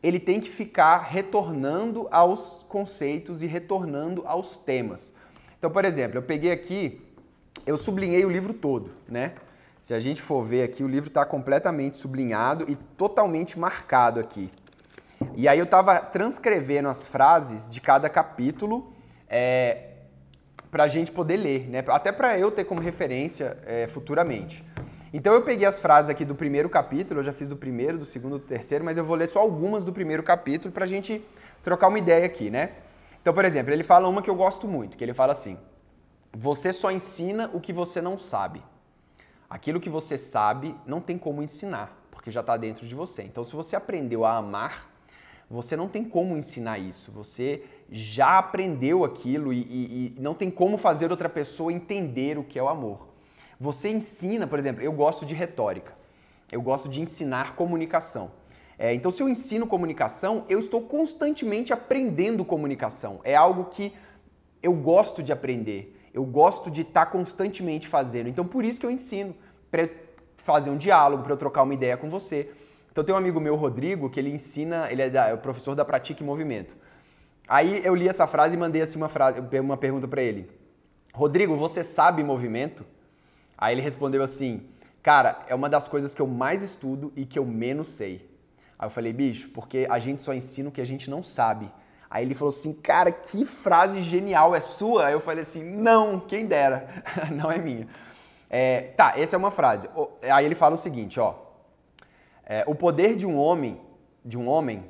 ele 0.03 0.19
tem 0.19 0.41
que 0.41 0.51
ficar 0.51 0.99
retornando 0.99 2.09
aos 2.11 2.67
conceitos 2.69 3.43
e 3.43 3.47
retornando 3.47 4.25
aos 4.27 4.57
temas. 4.57 5.15
Então, 5.57 5.71
por 5.71 5.85
exemplo, 5.85 6.19
eu 6.19 6.23
peguei 6.23 6.51
aqui, 6.51 7.01
eu 7.67 7.77
sublinhei 7.77 8.25
o 8.25 8.31
livro 8.31 8.53
todo, 8.53 8.91
né? 9.09 9.33
Se 9.81 9.95
a 9.95 10.01
gente 10.01 10.23
for 10.23 10.43
ver 10.43 10.63
aqui, 10.63 10.85
o 10.85 10.89
livro 10.89 11.09
está 11.09 11.25
completamente 11.25 11.97
sublinhado 11.97 12.65
e 12.69 12.77
totalmente 12.77 13.59
marcado 13.59 14.21
aqui. 14.21 14.51
E 15.35 15.49
aí 15.49 15.59
eu 15.59 15.65
estava 15.65 15.99
transcrevendo 15.99 16.89
as 16.89 17.07
frases 17.07 17.71
de 17.71 17.81
cada 17.81 18.09
capítulo 18.09 18.93
é, 19.29 19.89
para 20.71 20.85
a 20.85 20.89
gente 20.89 21.11
poder 21.11 21.37
ler, 21.37 21.69
né? 21.69 21.85
até 21.89 22.13
para 22.13 22.39
eu 22.39 22.51
ter 22.51 22.65
como 22.65 22.81
referência 22.81 23.59
é, 23.67 23.87
futuramente. 23.87 24.65
Então 25.13 25.35
eu 25.35 25.43
peguei 25.43 25.67
as 25.67 25.81
frases 25.81 26.11
aqui 26.11 26.25
do 26.25 26.35
primeiro 26.35 26.69
capítulo, 26.71 27.21
eu 27.21 27.25
já 27.25 27.33
fiz 27.33 27.49
do 27.49 27.57
primeiro, 27.57 27.99
do 27.99 28.05
segundo, 28.05 28.39
do 28.39 28.45
terceiro, 28.45 28.85
mas 28.85 28.97
eu 28.97 29.05
vou 29.05 29.15
ler 29.15 29.27
só 29.27 29.41
algumas 29.41 29.85
do 29.85 29.93
primeiro 29.93 30.23
capítulo 30.23 30.73
para 30.73 30.85
a 30.85 30.89
gente 30.89 31.23
trocar 31.63 31.89
uma 31.89 31.99
ideia 31.99 32.25
aqui, 32.25 32.51
né? 32.51 32.71
Então, 33.21 33.35
por 33.35 33.45
exemplo, 33.45 33.73
ele 33.73 33.85
fala 33.85 34.09
uma 34.09 34.23
que 34.23 34.31
eu 34.31 34.35
gosto 34.35 34.67
muito, 34.67 34.97
que 34.97 35.05
ele 35.05 35.13
fala 35.13 35.33
assim: 35.33 35.59
você 36.33 36.73
só 36.73 36.91
ensina 36.91 37.51
o 37.53 37.61
que 37.61 37.73
você 37.73 38.01
não 38.01 38.19
sabe. 38.19 38.63
Aquilo 39.49 39.81
que 39.81 39.91
você 39.91 40.17
sabe 40.17 40.75
não 40.87 41.01
tem 41.01 41.19
como 41.19 41.43
ensinar, 41.43 41.97
porque 42.11 42.31
já 42.31 42.41
está 42.41 42.57
dentro 42.57 42.87
de 42.87 42.95
você. 42.95 43.23
Então, 43.23 43.45
se 43.45 43.55
você 43.55 43.77
aprendeu 43.77 44.25
a 44.25 44.37
amar, 44.37 44.91
você 45.51 45.77
não 45.77 45.89
tem 45.89 46.03
como 46.03 46.37
ensinar 46.37 46.79
isso. 46.79 47.13
Você 47.13 47.63
já 47.91 48.39
aprendeu 48.39 49.05
aquilo 49.05 49.53
e, 49.53 49.61
e, 49.61 50.15
e 50.17 50.21
não 50.21 50.33
tem 50.33 50.51
como 50.51 50.79
fazer 50.79 51.11
outra 51.11 51.29
pessoa 51.29 51.71
entender 51.71 52.39
o 52.39 52.45
que 52.45 52.59
é 52.59 52.63
o 52.63 52.69
amor. 52.69 53.09
Você 53.61 53.91
ensina, 53.91 54.47
por 54.47 54.59
exemplo, 54.59 54.83
eu 54.83 54.93
gosto 54.93 55.27
de 55.27 55.35
retórica, 55.35 55.93
eu 56.51 56.63
gosto 56.63 56.89
de 56.89 57.03
ensinar 57.03 57.55
comunicação. 57.55 58.31
É, 58.79 58.95
então, 58.95 59.11
se 59.11 59.23
eu 59.23 59.29
ensino 59.29 59.67
comunicação, 59.67 60.45
eu 60.49 60.59
estou 60.59 60.81
constantemente 60.81 61.73
aprendendo 61.73 62.45
comunicação. 62.45 63.21
É 63.23 63.37
algo 63.37 63.67
que 63.67 63.93
eu 64.63 64.73
gosto 64.73 65.23
de 65.23 65.33
aprender, 65.33 66.02
eu 66.13 66.25
gosto 66.25 66.71
de 66.71 66.83
estar 66.83 67.07
constantemente 67.07 67.89
fazendo. 67.89 68.29
Então, 68.29 68.45
por 68.45 68.65
isso 68.65 68.79
que 68.79 68.87
eu 68.87 68.91
ensino, 68.91 69.35
para 69.71 69.89
fazer 70.37 70.71
um 70.71 70.77
diálogo, 70.77 71.23
para 71.23 71.33
eu 71.33 71.37
trocar 71.37 71.63
uma 71.63 71.75
ideia 71.75 71.97
com 71.97 72.09
você. 72.11 72.51
Então, 72.91 73.03
tem 73.03 73.15
um 73.15 73.19
amigo 73.19 73.41
meu, 73.41 73.57
Rodrigo, 73.57 74.11
que 74.11 74.21
ele 74.21 74.31
ensina, 74.31 74.91
ele 74.91 75.03
é, 75.03 75.11
da, 75.11 75.29
é 75.29 75.37
professor 75.37 75.75
da 75.75 75.85
Pratique 75.85 76.23
Movimento. 76.23 76.77
Aí 77.49 77.85
eu 77.85 77.95
li 77.95 78.09
essa 78.09 78.27
frase 78.27 78.57
e 78.57 78.59
mandei 78.59 78.83
assim 78.83 78.99
uma, 78.99 79.09
frase, 79.09 79.41
uma 79.61 79.77
pergunta 79.77 80.07
para 80.07 80.23
ele. 80.23 80.51
Rodrigo, 81.13 81.57
você 81.57 81.83
sabe 81.83 82.23
movimento? 82.23 82.85
Aí 83.59 83.75
ele 83.75 83.83
respondeu 83.83 84.23
assim: 84.23 84.67
Cara, 85.03 85.45
é 85.49 85.55
uma 85.55 85.69
das 85.69 85.89
coisas 85.89 86.15
que 86.15 86.23
eu 86.23 86.27
mais 86.27 86.63
estudo 86.63 87.13
e 87.17 87.27
que 87.27 87.39
eu 87.39 87.45
menos 87.45 87.89
sei. 87.89 88.31
Aí 88.79 88.87
eu 88.87 88.91
falei, 88.91 89.13
bicho, 89.13 89.51
porque 89.51 89.87
a 89.91 89.99
gente 89.99 90.23
só 90.23 90.33
ensina 90.33 90.69
o 90.69 90.73
que 90.73 90.81
a 90.81 90.85
gente 90.87 91.11
não 91.11 91.23
sabe. 91.23 91.71
Aí 92.13 92.27
ele 92.27 92.35
falou 92.35 92.51
assim, 92.51 92.75
cara, 92.75 93.11
que 93.11 93.47
frase 93.47 94.03
genial, 94.03 94.55
é 94.55 94.61
sua? 94.61 95.07
Aí 95.07 95.15
eu 95.15 95.21
falei 95.21 95.45
assim, 95.45 95.65
não, 95.65 96.21
quem 96.21 96.45
dera, 96.45 97.03
não 97.33 97.51
é 97.51 97.57
minha. 97.57 97.89
É, 98.51 98.93
tá, 98.99 99.15
essa 99.17 99.35
é 99.35 99.39
uma 99.39 99.51
frase. 99.51 99.89
Aí 100.31 100.45
ele 100.45 100.55
fala 100.55 100.75
o 100.75 100.79
seguinte, 100.79 101.19
ó. 101.19 101.35
É, 102.45 102.65
o 102.67 102.75
poder 102.75 103.17
de 103.17 103.25
um 103.25 103.39
homem, 103.39 103.81
de 104.23 104.37
um 104.37 104.47
homem, 104.47 104.85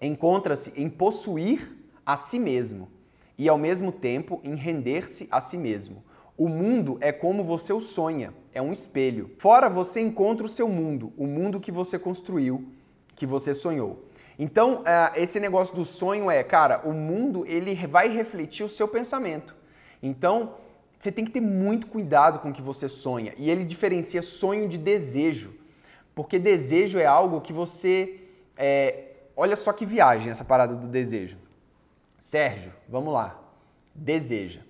encontra-se 0.00 0.72
em 0.80 0.88
possuir 0.88 1.76
a 2.06 2.16
si 2.16 2.38
mesmo 2.38 2.88
e 3.36 3.50
ao 3.50 3.58
mesmo 3.58 3.92
tempo 3.92 4.40
em 4.42 4.54
render-se 4.54 5.28
a 5.30 5.42
si 5.42 5.58
mesmo. 5.58 6.02
O 6.38 6.48
mundo 6.48 6.96
é 7.02 7.12
como 7.12 7.44
você 7.44 7.70
o 7.70 7.82
sonha, 7.82 8.32
é 8.54 8.62
um 8.62 8.72
espelho. 8.72 9.30
Fora 9.38 9.68
você 9.68 10.00
encontra 10.00 10.46
o 10.46 10.48
seu 10.48 10.70
mundo, 10.70 11.12
o 11.18 11.26
mundo 11.26 11.60
que 11.60 11.70
você 11.70 11.98
construiu 11.98 12.66
que 13.14 13.26
você 13.26 13.52
sonhou. 13.52 14.06
Então, 14.38 14.82
é, 14.84 15.22
esse 15.22 15.40
negócio 15.40 15.74
do 15.74 15.84
sonho 15.84 16.30
é, 16.30 16.42
cara, 16.42 16.82
o 16.84 16.92
mundo 16.92 17.44
ele 17.46 17.74
vai 17.86 18.08
refletir 18.08 18.64
o 18.64 18.68
seu 18.68 18.86
pensamento. 18.86 19.54
Então, 20.02 20.54
você 20.98 21.10
tem 21.10 21.24
que 21.24 21.30
ter 21.30 21.40
muito 21.40 21.86
cuidado 21.86 22.38
com 22.40 22.50
o 22.50 22.52
que 22.52 22.62
você 22.62 22.88
sonha. 22.88 23.32
E 23.36 23.50
ele 23.50 23.64
diferencia 23.64 24.20
sonho 24.22 24.68
de 24.68 24.76
desejo. 24.76 25.54
Porque 26.14 26.38
desejo 26.38 26.98
é 26.98 27.06
algo 27.06 27.40
que 27.40 27.52
você. 27.52 28.20
É, 28.56 29.12
olha 29.36 29.56
só 29.56 29.72
que 29.72 29.86
viagem 29.86 30.30
essa 30.30 30.44
parada 30.44 30.74
do 30.74 30.88
desejo. 30.88 31.38
Sérgio, 32.18 32.72
vamos 32.88 33.12
lá. 33.12 33.40
Deseja. 33.94 34.60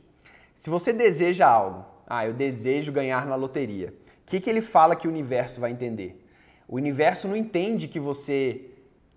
Se 0.54 0.70
você 0.70 0.92
deseja 0.92 1.46
algo, 1.46 1.84
ah, 2.06 2.26
eu 2.26 2.32
desejo 2.32 2.92
ganhar 2.92 3.26
na 3.26 3.34
loteria. 3.34 3.94
O 4.22 4.26
que, 4.26 4.40
que 4.40 4.50
ele 4.50 4.60
fala 4.60 4.96
que 4.96 5.06
o 5.06 5.10
universo 5.10 5.60
vai 5.60 5.70
entender? 5.70 6.22
O 6.66 6.76
universo 6.76 7.28
não 7.28 7.36
entende 7.36 7.86
que 7.86 8.00
você 8.00 8.70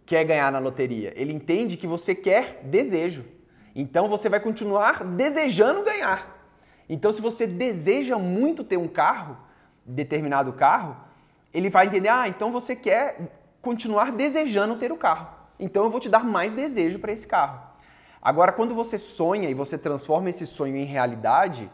quer 0.10 0.24
ganhar 0.24 0.52
na 0.52 0.58
loteria, 0.58 1.14
ele 1.16 1.32
entende 1.32 1.78
que 1.78 1.86
você 1.86 2.16
quer 2.16 2.62
desejo. 2.64 3.24
Então 3.76 4.10
você 4.10 4.28
vai 4.28 4.40
continuar 4.40 5.04
desejando 5.04 5.84
ganhar. 5.84 6.36
Então, 6.90 7.14
se 7.14 7.22
você 7.22 7.46
deseja 7.46 8.18
muito 8.18 8.64
ter 8.64 8.76
um 8.76 8.88
carro, 8.88 9.38
determinado 9.86 10.52
carro, 10.54 10.98
ele 11.54 11.70
vai 11.70 11.86
entender: 11.86 12.10
ah, 12.10 12.28
então 12.28 12.52
você 12.52 12.76
quer 12.76 13.38
continuar 13.62 14.12
desejando 14.12 14.78
ter 14.78 14.92
o 14.92 14.98
carro. 14.98 15.28
Então 15.60 15.84
eu 15.84 15.92
vou 15.92 16.00
te 16.00 16.10
dar 16.10 16.24
mais 16.24 16.54
desejo 16.54 16.98
para 16.98 17.12
esse 17.12 17.28
carro. 17.28 17.62
Agora, 18.20 18.52
quando 18.52 18.74
você 18.74 18.98
sonha 18.98 19.48
e 19.48 19.54
você 19.54 19.78
transforma 19.78 20.32
esse 20.32 20.48
sonho 20.48 20.76
em 20.76 20.86
realidade, 20.86 21.70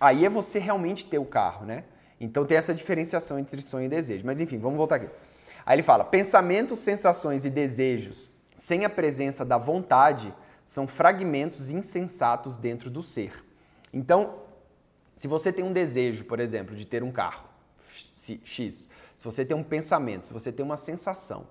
aí 0.00 0.24
é 0.24 0.30
você 0.30 0.58
realmente 0.58 1.04
ter 1.04 1.18
o 1.18 1.26
carro, 1.26 1.66
né? 1.66 1.84
Então 2.18 2.46
tem 2.46 2.56
essa 2.56 2.72
diferenciação 2.72 3.38
entre 3.38 3.60
sonho 3.60 3.84
e 3.84 3.88
desejo. 3.90 4.24
Mas 4.24 4.40
enfim, 4.40 4.58
vamos 4.58 4.78
voltar 4.78 4.96
aqui. 4.96 5.08
Aí 5.66 5.74
ele 5.74 5.82
fala: 5.82 6.04
pensamentos, 6.04 6.78
sensações 6.78 7.44
e 7.44 7.50
desejos 7.50 8.30
sem 8.54 8.84
a 8.84 8.88
presença 8.88 9.44
da 9.44 9.58
vontade 9.58 10.32
são 10.64 10.88
fragmentos 10.88 11.70
insensatos 11.70 12.56
dentro 12.56 12.88
do 12.88 13.02
ser. 13.02 13.44
Então, 13.92 14.36
se 15.14 15.28
você 15.28 15.52
tem 15.52 15.64
um 15.64 15.72
desejo, 15.72 16.24
por 16.24 16.40
exemplo, 16.40 16.74
de 16.74 16.86
ter 16.86 17.02
um 17.02 17.12
carro 17.12 17.48
X, 18.42 18.88
se 19.14 19.24
você 19.24 19.44
tem 19.44 19.56
um 19.56 19.62
pensamento, 19.62 20.24
se 20.24 20.32
você 20.32 20.50
tem 20.50 20.64
uma 20.64 20.76
sensação, 20.76 21.46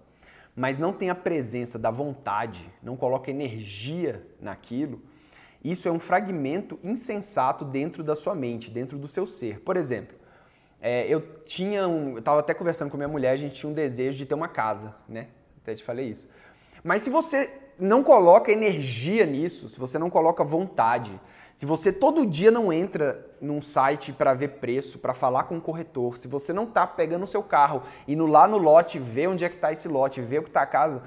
mas 0.56 0.78
não 0.78 0.94
tem 0.94 1.10
a 1.10 1.16
presença 1.16 1.78
da 1.78 1.92
vontade, 1.92 2.70
não 2.82 2.96
coloca 2.96 3.30
energia 3.30 4.26
naquilo, 4.40 5.02
isso 5.64 5.88
é 5.88 5.92
um 5.92 6.00
fragmento 6.00 6.80
insensato 6.84 7.66
dentro 7.66 8.04
da 8.04 8.16
sua 8.16 8.36
mente, 8.36 8.70
dentro 8.70 8.98
do 8.98 9.08
seu 9.08 9.26
ser. 9.26 9.62
Por 9.62 9.78
exemplo, 9.78 10.16
é, 10.88 11.08
eu 11.10 11.20
tinha 11.46 11.88
um. 11.88 12.12
Eu 12.12 12.20
estava 12.20 12.42
até 12.42 12.54
conversando 12.54 12.92
com 12.92 12.98
minha 12.98 13.10
mulher, 13.10 13.32
a 13.32 13.38
gente 13.38 13.56
tinha 13.56 13.68
um 13.68 13.74
desejo 13.74 14.20
de 14.20 14.24
ter 14.24 14.36
uma 14.36 14.48
casa, 14.48 14.94
né? 15.10 15.30
Até 15.60 15.74
te 15.74 15.84
falei 15.84 16.10
isso. 16.10 16.28
Mas 16.84 17.02
se 17.02 17.10
você 17.10 17.52
não 17.80 18.04
coloca 18.04 18.52
energia 18.52 19.26
nisso, 19.26 19.68
se 19.68 19.80
você 19.80 19.98
não 19.98 20.12
coloca 20.12 20.44
vontade, 20.44 21.20
se 21.56 21.66
você 21.66 21.92
todo 21.92 22.24
dia 22.24 22.52
não 22.52 22.72
entra 22.72 23.26
num 23.42 23.64
site 23.64 24.14
para 24.14 24.36
ver 24.36 24.60
preço, 24.60 25.00
para 25.00 25.16
falar 25.16 25.46
com 25.46 25.58
o 25.58 25.62
corretor, 25.62 26.18
se 26.18 26.28
você 26.28 26.54
não 26.54 26.66
está 26.66 26.86
pegando 26.86 27.24
o 27.24 27.28
seu 27.28 27.42
carro, 27.42 27.82
indo 28.08 28.28
lá 28.28 28.48
no 28.48 28.60
lote, 28.60 29.00
ver 29.00 29.28
onde 29.28 29.44
é 29.44 29.50
que 29.50 29.56
está 29.56 29.72
esse 29.72 29.88
lote, 29.88 30.22
ver 30.22 30.38
o 30.38 30.44
que 30.44 30.50
está 30.50 30.62
a 30.62 30.68
casa, 30.68 31.02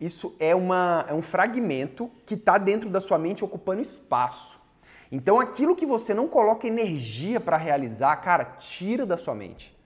isso 0.00 0.34
é, 0.40 0.54
uma, 0.54 1.04
é 1.06 1.12
um 1.12 1.20
fragmento 1.20 2.10
que 2.24 2.32
está 2.32 2.56
dentro 2.56 2.88
da 2.88 2.98
sua 2.98 3.18
mente 3.18 3.44
ocupando 3.44 3.82
espaço. 3.82 4.58
Então 5.12 5.38
aquilo 5.38 5.76
que 5.76 5.84
você 5.84 6.14
não 6.14 6.26
coloca 6.26 6.66
energia 6.66 7.38
para 7.38 7.58
realizar, 7.58 8.16
cara, 8.16 8.46
tira 8.46 9.04
da 9.04 9.18
sua 9.18 9.34
mente. 9.34 9.76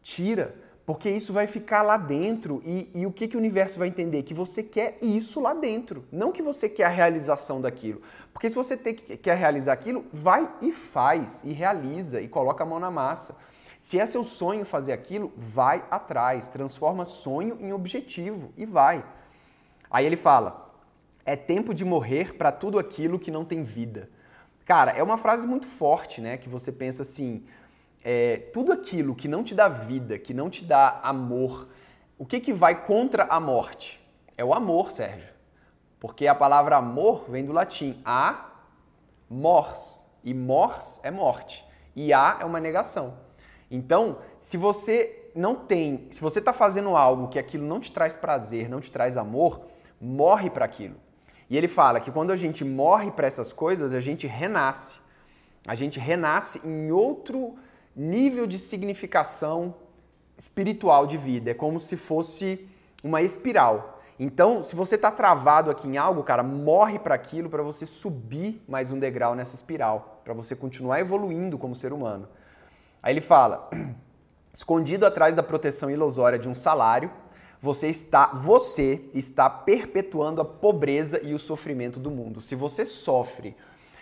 Tira, 0.00 0.54
porque 0.86 1.10
isso 1.10 1.30
vai 1.30 1.46
ficar 1.46 1.82
lá 1.82 1.98
dentro 1.98 2.62
e, 2.64 2.90
e, 2.94 3.04
o 3.04 3.12
que, 3.12 3.28
que 3.28 3.36
o 3.36 3.38
universo 3.38 3.78
vai 3.78 3.88
entender? 3.88 4.22
Que 4.22 4.32
você 4.32 4.62
quer 4.62 4.96
isso 5.02 5.40
lá 5.40 5.52
dentro, 5.52 6.06
não 6.10 6.32
que 6.32 6.40
você 6.40 6.70
quer 6.70 6.84
a 6.84 6.88
realização 6.88 7.60
daquilo. 7.60 8.00
Porque 8.32 8.48
se 8.48 8.54
você 8.54 8.78
tem, 8.78 8.94
quer 8.94 9.36
realizar 9.36 9.74
aquilo, 9.74 10.06
vai 10.10 10.50
e 10.62 10.72
faz, 10.72 11.42
e 11.44 11.52
realiza, 11.52 12.22
e 12.22 12.28
coloca 12.28 12.64
a 12.64 12.66
mão 12.66 12.80
na 12.80 12.90
massa. 12.90 13.36
Se 13.78 13.98
é 13.98 14.06
seu 14.06 14.24
sonho 14.24 14.64
fazer 14.64 14.92
aquilo, 14.92 15.32
vai 15.36 15.84
atrás, 15.90 16.48
transforma 16.48 17.04
sonho 17.04 17.58
em 17.60 17.74
objetivo 17.74 18.52
e 18.56 18.64
vai. 18.64 19.04
Aí 19.90 20.06
ele 20.06 20.16
fala: 20.16 20.72
é 21.26 21.36
tempo 21.36 21.74
de 21.74 21.84
morrer 21.84 22.34
para 22.34 22.50
tudo 22.50 22.78
aquilo 22.78 23.18
que 23.18 23.30
não 23.30 23.44
tem 23.44 23.62
vida. 23.62 24.08
Cara, 24.66 24.90
é 24.90 25.02
uma 25.02 25.16
frase 25.16 25.46
muito 25.46 25.64
forte, 25.64 26.20
né? 26.20 26.36
Que 26.36 26.48
você 26.48 26.72
pensa 26.72 27.02
assim: 27.02 27.46
é, 28.02 28.38
tudo 28.52 28.72
aquilo 28.72 29.14
que 29.14 29.28
não 29.28 29.44
te 29.44 29.54
dá 29.54 29.68
vida, 29.68 30.18
que 30.18 30.34
não 30.34 30.50
te 30.50 30.64
dá 30.64 30.98
amor, 31.04 31.68
o 32.18 32.26
que, 32.26 32.40
que 32.40 32.52
vai 32.52 32.84
contra 32.84 33.24
a 33.24 33.38
morte? 33.38 34.04
É 34.36 34.44
o 34.44 34.52
amor, 34.52 34.90
Sérgio. 34.90 35.32
Porque 36.00 36.26
a 36.26 36.34
palavra 36.34 36.76
amor 36.76 37.30
vem 37.30 37.44
do 37.44 37.52
latim 37.52 38.02
a 38.04 38.50
mors. 39.30 40.02
E 40.24 40.34
mors 40.34 40.98
é 41.04 41.12
morte. 41.12 41.64
E 41.94 42.12
a 42.12 42.38
é 42.40 42.44
uma 42.44 42.58
negação. 42.58 43.14
Então, 43.70 44.18
se 44.36 44.56
você 44.56 45.30
não 45.32 45.54
tem, 45.54 46.08
se 46.10 46.20
você 46.20 46.40
está 46.40 46.52
fazendo 46.52 46.96
algo 46.96 47.28
que 47.28 47.38
aquilo 47.38 47.64
não 47.64 47.78
te 47.78 47.92
traz 47.92 48.16
prazer, 48.16 48.68
não 48.68 48.80
te 48.80 48.90
traz 48.90 49.16
amor, 49.16 49.66
morre 50.00 50.50
para 50.50 50.64
aquilo. 50.64 50.96
E 51.48 51.56
ele 51.56 51.68
fala 51.68 52.00
que 52.00 52.10
quando 52.10 52.32
a 52.32 52.36
gente 52.36 52.64
morre 52.64 53.10
para 53.10 53.26
essas 53.26 53.52
coisas, 53.52 53.94
a 53.94 54.00
gente 54.00 54.26
renasce. 54.26 54.98
A 55.66 55.74
gente 55.74 55.98
renasce 55.98 56.60
em 56.64 56.90
outro 56.90 57.56
nível 57.94 58.46
de 58.46 58.58
significação 58.58 59.74
espiritual 60.36 61.06
de 61.06 61.16
vida. 61.16 61.50
É 61.50 61.54
como 61.54 61.80
se 61.80 61.96
fosse 61.96 62.68
uma 63.02 63.22
espiral. 63.22 64.00
Então, 64.18 64.62
se 64.62 64.74
você 64.74 64.94
está 64.94 65.10
travado 65.10 65.70
aqui 65.70 65.86
em 65.86 65.96
algo, 65.98 66.22
cara, 66.22 66.42
morre 66.42 66.98
para 66.98 67.14
aquilo 67.14 67.50
para 67.50 67.62
você 67.62 67.84
subir 67.84 68.62
mais 68.66 68.90
um 68.90 68.98
degrau 68.98 69.34
nessa 69.34 69.54
espiral, 69.54 70.22
para 70.24 70.32
você 70.32 70.56
continuar 70.56 71.00
evoluindo 71.00 71.58
como 71.58 71.74
ser 71.74 71.92
humano. 71.92 72.26
Aí 73.02 73.12
ele 73.12 73.20
fala: 73.20 73.68
escondido 74.52 75.04
atrás 75.04 75.34
da 75.34 75.42
proteção 75.42 75.90
ilusória 75.90 76.38
de 76.38 76.48
um 76.48 76.54
salário, 76.54 77.10
você 77.60 77.88
está, 77.88 78.26
você 78.26 79.04
está 79.14 79.48
perpetuando 79.48 80.40
a 80.40 80.44
pobreza 80.44 81.20
e 81.22 81.34
o 81.34 81.38
sofrimento 81.38 81.98
do 81.98 82.10
mundo. 82.10 82.40
Se 82.40 82.54
você 82.54 82.84
sofre, 82.84 83.56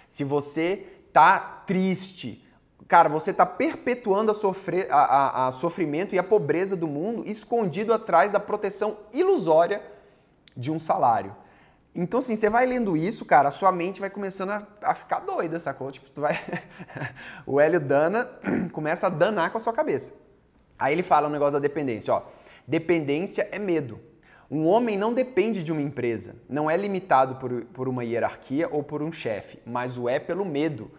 se 0.08 0.24
você 0.24 0.86
está 1.08 1.38
triste, 1.38 2.44
cara, 2.88 3.08
você 3.08 3.30
está 3.30 3.46
perpetuando 3.46 4.30
a, 4.30 4.34
sofrer, 4.34 4.90
a, 4.90 4.98
a, 4.98 5.46
a 5.46 5.50
sofrimento 5.52 6.14
e 6.14 6.18
a 6.18 6.22
pobreza 6.22 6.76
do 6.76 6.88
mundo 6.88 7.22
escondido 7.26 7.92
atrás 7.92 8.30
da 8.30 8.40
proteção 8.40 8.98
ilusória 9.12 9.82
de 10.56 10.70
um 10.70 10.78
salário. 10.78 11.34
Então, 11.94 12.18
assim, 12.18 12.34
você 12.34 12.50
vai 12.50 12.66
lendo 12.66 12.96
isso, 12.96 13.24
cara, 13.24 13.48
a 13.48 13.52
sua 13.52 13.70
mente 13.70 14.00
vai 14.00 14.10
começando 14.10 14.50
a, 14.50 14.66
a 14.82 14.94
ficar 14.94 15.20
doida, 15.20 15.60
sacou? 15.60 15.92
Tipo, 15.92 16.10
tu 16.10 16.20
vai... 16.20 16.42
o 17.46 17.60
Hélio 17.60 17.78
dana, 17.80 18.28
começa 18.72 19.06
a 19.06 19.10
danar 19.10 19.52
com 19.52 19.58
a 19.58 19.60
sua 19.60 19.72
cabeça. 19.72 20.12
Aí 20.76 20.92
ele 20.92 21.04
fala 21.04 21.28
um 21.28 21.30
negócio 21.30 21.52
da 21.52 21.60
dependência, 21.60 22.12
ó. 22.12 22.22
Dependência 22.66 23.48
é 23.52 23.58
medo. 23.58 24.00
Um 24.50 24.66
homem 24.66 24.96
não 24.96 25.12
depende 25.12 25.62
de 25.62 25.72
uma 25.72 25.82
empresa, 25.82 26.36
não 26.48 26.70
é 26.70 26.76
limitado 26.76 27.36
por, 27.36 27.64
por 27.66 27.88
uma 27.88 28.04
hierarquia 28.04 28.68
ou 28.70 28.82
por 28.82 29.02
um 29.02 29.10
chefe, 29.10 29.58
mas 29.64 29.98
o 29.98 30.08
é 30.08 30.18
pelo 30.18 30.44
medo. 30.44 30.90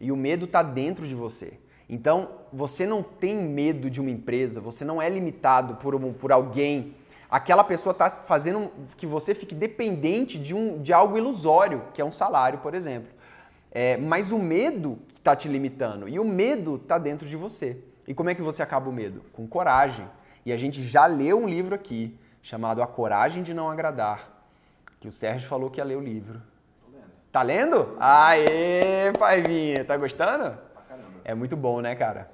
E 0.00 0.12
o 0.12 0.16
medo 0.16 0.44
está 0.44 0.62
dentro 0.62 1.06
de 1.06 1.14
você. 1.14 1.54
Então, 1.88 2.30
você 2.52 2.86
não 2.86 3.02
tem 3.02 3.36
medo 3.36 3.88
de 3.88 4.00
uma 4.00 4.10
empresa, 4.10 4.60
você 4.60 4.84
não 4.84 5.00
é 5.00 5.08
limitado 5.08 5.76
por, 5.76 5.94
um, 5.94 6.12
por 6.12 6.32
alguém. 6.32 6.94
Aquela 7.30 7.62
pessoa 7.62 7.92
está 7.92 8.10
fazendo 8.10 8.70
que 8.96 9.06
você 9.06 9.34
fique 9.34 9.54
dependente 9.54 10.38
de, 10.38 10.54
um, 10.54 10.80
de 10.82 10.92
algo 10.92 11.16
ilusório, 11.16 11.82
que 11.94 12.00
é 12.00 12.04
um 12.04 12.12
salário, 12.12 12.58
por 12.58 12.74
exemplo. 12.74 13.10
É, 13.70 13.96
mas 13.96 14.32
o 14.32 14.38
medo 14.38 14.98
está 15.14 15.36
te 15.36 15.48
limitando 15.48 16.08
e 16.08 16.18
o 16.18 16.24
medo 16.24 16.76
está 16.76 16.98
dentro 16.98 17.28
de 17.28 17.36
você. 17.36 17.76
E 18.06 18.14
como 18.14 18.30
é 18.30 18.34
que 18.34 18.42
você 18.42 18.62
acaba 18.62 18.88
o 18.88 18.92
medo? 18.92 19.22
Com 19.32 19.46
coragem. 19.46 20.08
E 20.46 20.52
a 20.52 20.56
gente 20.56 20.80
já 20.80 21.06
leu 21.06 21.42
um 21.42 21.48
livro 21.48 21.74
aqui 21.74 22.16
chamado 22.40 22.80
A 22.80 22.86
Coragem 22.86 23.42
de 23.42 23.52
Não 23.52 23.68
Agradar, 23.68 24.30
que 25.00 25.08
o 25.08 25.12
Sérgio 25.12 25.48
falou 25.48 25.68
que 25.68 25.80
ia 25.80 25.84
ler 25.84 25.96
o 25.96 26.00
livro. 26.00 26.40
Tô 26.80 26.92
lendo. 26.92 27.10
Tá 27.32 27.42
lendo? 27.42 27.96
Aê, 27.98 29.12
Paivinha, 29.18 29.84
tá 29.84 29.96
gostando? 29.96 30.56
É 31.24 31.34
muito 31.34 31.56
bom, 31.56 31.80
né, 31.80 31.96
cara? 31.96 32.30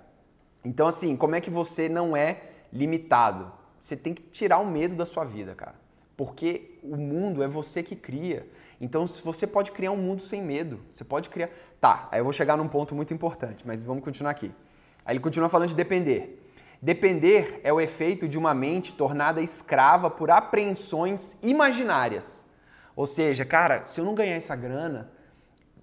Então, 0.62 0.86
assim, 0.86 1.16
como 1.16 1.34
é 1.36 1.40
que 1.40 1.48
você 1.48 1.88
não 1.88 2.14
é 2.14 2.42
limitado? 2.70 3.50
Você 3.80 3.96
tem 3.96 4.12
que 4.12 4.22
tirar 4.24 4.58
o 4.58 4.66
medo 4.66 4.94
da 4.94 5.06
sua 5.06 5.24
vida, 5.24 5.54
cara. 5.54 5.74
Porque 6.14 6.78
o 6.82 6.98
mundo 6.98 7.42
é 7.42 7.48
você 7.48 7.82
que 7.82 7.96
cria. 7.96 8.46
Então, 8.78 9.06
você 9.06 9.46
pode 9.46 9.72
criar 9.72 9.90
um 9.90 9.96
mundo 9.96 10.20
sem 10.20 10.42
medo. 10.42 10.80
Você 10.92 11.02
pode 11.02 11.30
criar. 11.30 11.48
Tá, 11.80 12.08
aí 12.12 12.20
eu 12.20 12.24
vou 12.24 12.32
chegar 12.34 12.58
num 12.58 12.68
ponto 12.68 12.94
muito 12.94 13.14
importante, 13.14 13.66
mas 13.66 13.82
vamos 13.82 14.04
continuar 14.04 14.32
aqui. 14.32 14.52
Aí 15.02 15.14
ele 15.14 15.20
continua 15.20 15.48
falando 15.48 15.70
de 15.70 15.74
depender. 15.74 16.41
Depender 16.84 17.60
é 17.62 17.72
o 17.72 17.80
efeito 17.80 18.26
de 18.26 18.36
uma 18.36 18.52
mente 18.52 18.92
tornada 18.92 19.40
escrava 19.40 20.10
por 20.10 20.32
apreensões 20.32 21.36
imaginárias. 21.40 22.44
Ou 22.96 23.06
seja, 23.06 23.44
cara, 23.44 23.84
se 23.84 24.00
eu 24.00 24.04
não 24.04 24.16
ganhar 24.16 24.34
essa 24.34 24.56
grana, 24.56 25.12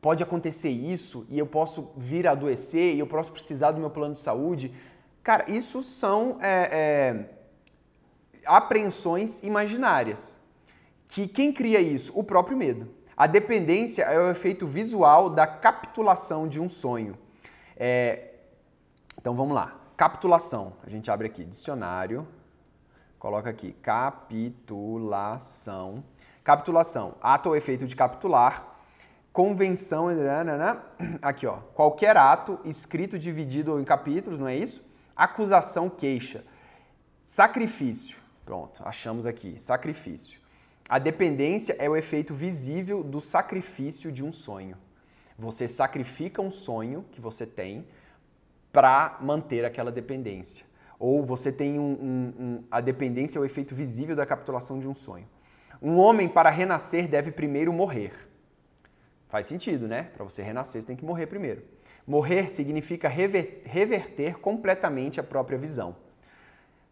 pode 0.01 0.21
acontecer 0.21 0.67
isso 0.67 1.25
e 1.29 1.39
eu 1.39 1.47
posso 1.47 1.93
vir 1.95 2.27
a 2.27 2.31
adoecer 2.31 2.95
e 2.95 2.99
eu 2.99 3.07
posso 3.07 3.31
precisar 3.31 3.71
do 3.71 3.79
meu 3.79 3.89
plano 3.89 4.13
de 4.13 4.19
saúde. 4.19 4.73
Cara, 5.23 5.49
isso 5.49 5.81
são 5.81 6.37
é, 6.41 6.69
é, 6.69 7.25
apreensões 8.45 9.39
imaginárias. 9.39 10.37
Que 11.07 11.29
quem 11.29 11.53
cria 11.53 11.79
isso? 11.79 12.11
O 12.13 12.25
próprio 12.25 12.57
medo. 12.57 12.89
A 13.15 13.25
dependência 13.25 14.03
é 14.03 14.19
o 14.19 14.29
efeito 14.29 14.67
visual 14.67 15.29
da 15.29 15.47
capitulação 15.47 16.45
de 16.45 16.59
um 16.59 16.67
sonho. 16.67 17.17
É, 17.77 18.33
então 19.17 19.33
vamos 19.33 19.55
lá. 19.55 19.78
Capitulação. 19.99 20.73
A 20.81 20.89
gente 20.89 21.11
abre 21.11 21.27
aqui 21.27 21.43
dicionário, 21.43 22.25
coloca 23.19 23.49
aqui 23.49 23.73
capitulação. 23.73 24.85
Capitulação, 26.41 27.15
ato 27.21 27.49
ou 27.49 27.55
efeito 27.57 27.85
de 27.85 27.97
capitular, 27.97 28.79
convenção, 29.33 30.07
aqui 31.21 31.45
ó, 31.45 31.57
qualquer 31.73 32.15
ato 32.15 32.61
escrito, 32.63 33.19
dividido 33.19 33.77
em 33.77 33.83
capítulos, 33.83 34.39
não 34.39 34.47
é 34.47 34.55
isso? 34.55 34.81
Acusação, 35.13 35.89
queixa. 35.89 36.45
Sacrifício, 37.25 38.19
pronto, 38.45 38.81
achamos 38.85 39.25
aqui, 39.25 39.59
sacrifício. 39.59 40.39
A 40.87 40.97
dependência 40.97 41.75
é 41.77 41.89
o 41.89 41.97
efeito 41.97 42.33
visível 42.33 43.03
do 43.03 43.19
sacrifício 43.19 44.13
de 44.13 44.23
um 44.23 44.31
sonho. 44.31 44.77
Você 45.37 45.67
sacrifica 45.67 46.41
um 46.41 46.51
sonho 46.51 47.03
que 47.11 47.19
você 47.19 47.45
tem 47.45 47.85
para 48.71 49.17
manter 49.21 49.65
aquela 49.65 49.91
dependência. 49.91 50.65
Ou 50.99 51.25
você 51.25 51.51
tem 51.51 51.79
um, 51.79 51.83
um, 51.83 52.43
um, 52.43 52.63
a 52.69 52.81
dependência 52.81 53.39
é 53.39 53.41
o 53.41 53.45
efeito 53.45 53.73
visível 53.73 54.15
da 54.15 54.25
capitulação 54.25 54.79
de 54.79 54.87
um 54.87 54.93
sonho. 54.93 55.27
Um 55.81 55.97
homem, 55.97 56.27
para 56.27 56.49
renascer, 56.49 57.07
deve 57.07 57.31
primeiro 57.31 57.71
morrer. 57.71 58.11
Faz 59.29 59.47
sentido, 59.47 59.87
né? 59.87 60.03
Para 60.13 60.25
você 60.25 60.43
renascer, 60.43 60.81
você 60.81 60.87
tem 60.87 60.95
que 60.95 61.05
morrer 61.05 61.27
primeiro. 61.27 61.63
Morrer 62.05 62.49
significa 62.49 63.07
rever, 63.07 63.61
reverter 63.63 64.39
completamente 64.39 65.19
a 65.19 65.23
própria 65.23 65.57
visão. 65.57 65.95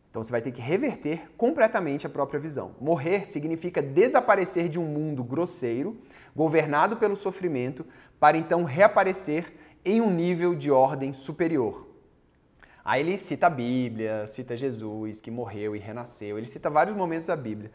Então 0.10 0.24
você 0.24 0.32
vai 0.32 0.42
ter 0.42 0.52
que 0.52 0.62
reverter 0.62 1.30
completamente 1.36 2.08
a 2.08 2.10
própria 2.10 2.40
visão. 2.40 2.76
Morrer 2.80 3.26
significa 3.28 3.82
desaparecer 3.82 4.70
de 4.70 4.80
um 4.80 4.86
mundo 4.86 5.24
grosseiro, 5.24 5.98
governado 6.36 6.98
pelo 6.98 7.16
sofrimento, 7.16 7.86
para 8.20 8.38
então 8.38 8.64
reaparecer 8.64 9.54
em 9.84 10.02
um 10.02 10.10
nível 10.10 10.56
de 10.56 10.72
ordem 10.72 11.14
superior. 11.14 11.88
Aí 12.84 13.02
ele 13.02 13.18
cita 13.18 13.48
a 13.48 13.50
Bíblia, 13.50 14.26
cita 14.28 14.56
Jesus 14.56 15.20
que 15.20 15.30
morreu 15.30 15.76
e 15.76 15.80
renasceu, 15.80 16.38
ele 16.38 16.48
cita 16.48 16.70
vários 16.70 16.96
momentos 16.96 17.28
da 17.28 17.36
Bíblia. 17.36 17.72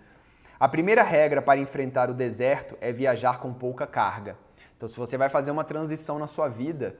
A 0.58 0.68
primeira 0.68 1.02
regra 1.02 1.42
para 1.42 1.60
enfrentar 1.60 2.08
o 2.08 2.14
deserto 2.14 2.78
é 2.80 2.92
viajar 2.92 3.40
com 3.40 3.52
pouca 3.52 3.86
carga. 3.86 4.36
Então, 4.76 4.88
se 4.88 4.96
você 4.96 5.18
vai 5.18 5.28
fazer 5.28 5.50
uma 5.50 5.64
transição 5.64 6.18
na 6.18 6.26
sua 6.26 6.48
vida, 6.48 6.96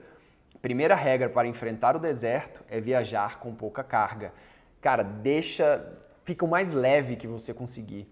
primeira 0.60 0.94
regra 0.94 1.28
para 1.28 1.48
enfrentar 1.48 1.96
o 1.96 1.98
deserto 1.98 2.62
é 2.68 2.80
viajar 2.80 3.40
com 3.40 3.54
pouca 3.54 3.82
carga. 3.82 4.32
Cara, 4.80 5.02
deixa, 5.02 5.84
fica 6.24 6.44
o 6.44 6.48
mais 6.48 6.72
leve 6.72 7.16
que 7.16 7.26
você 7.26 7.54
conseguir. 7.54 8.08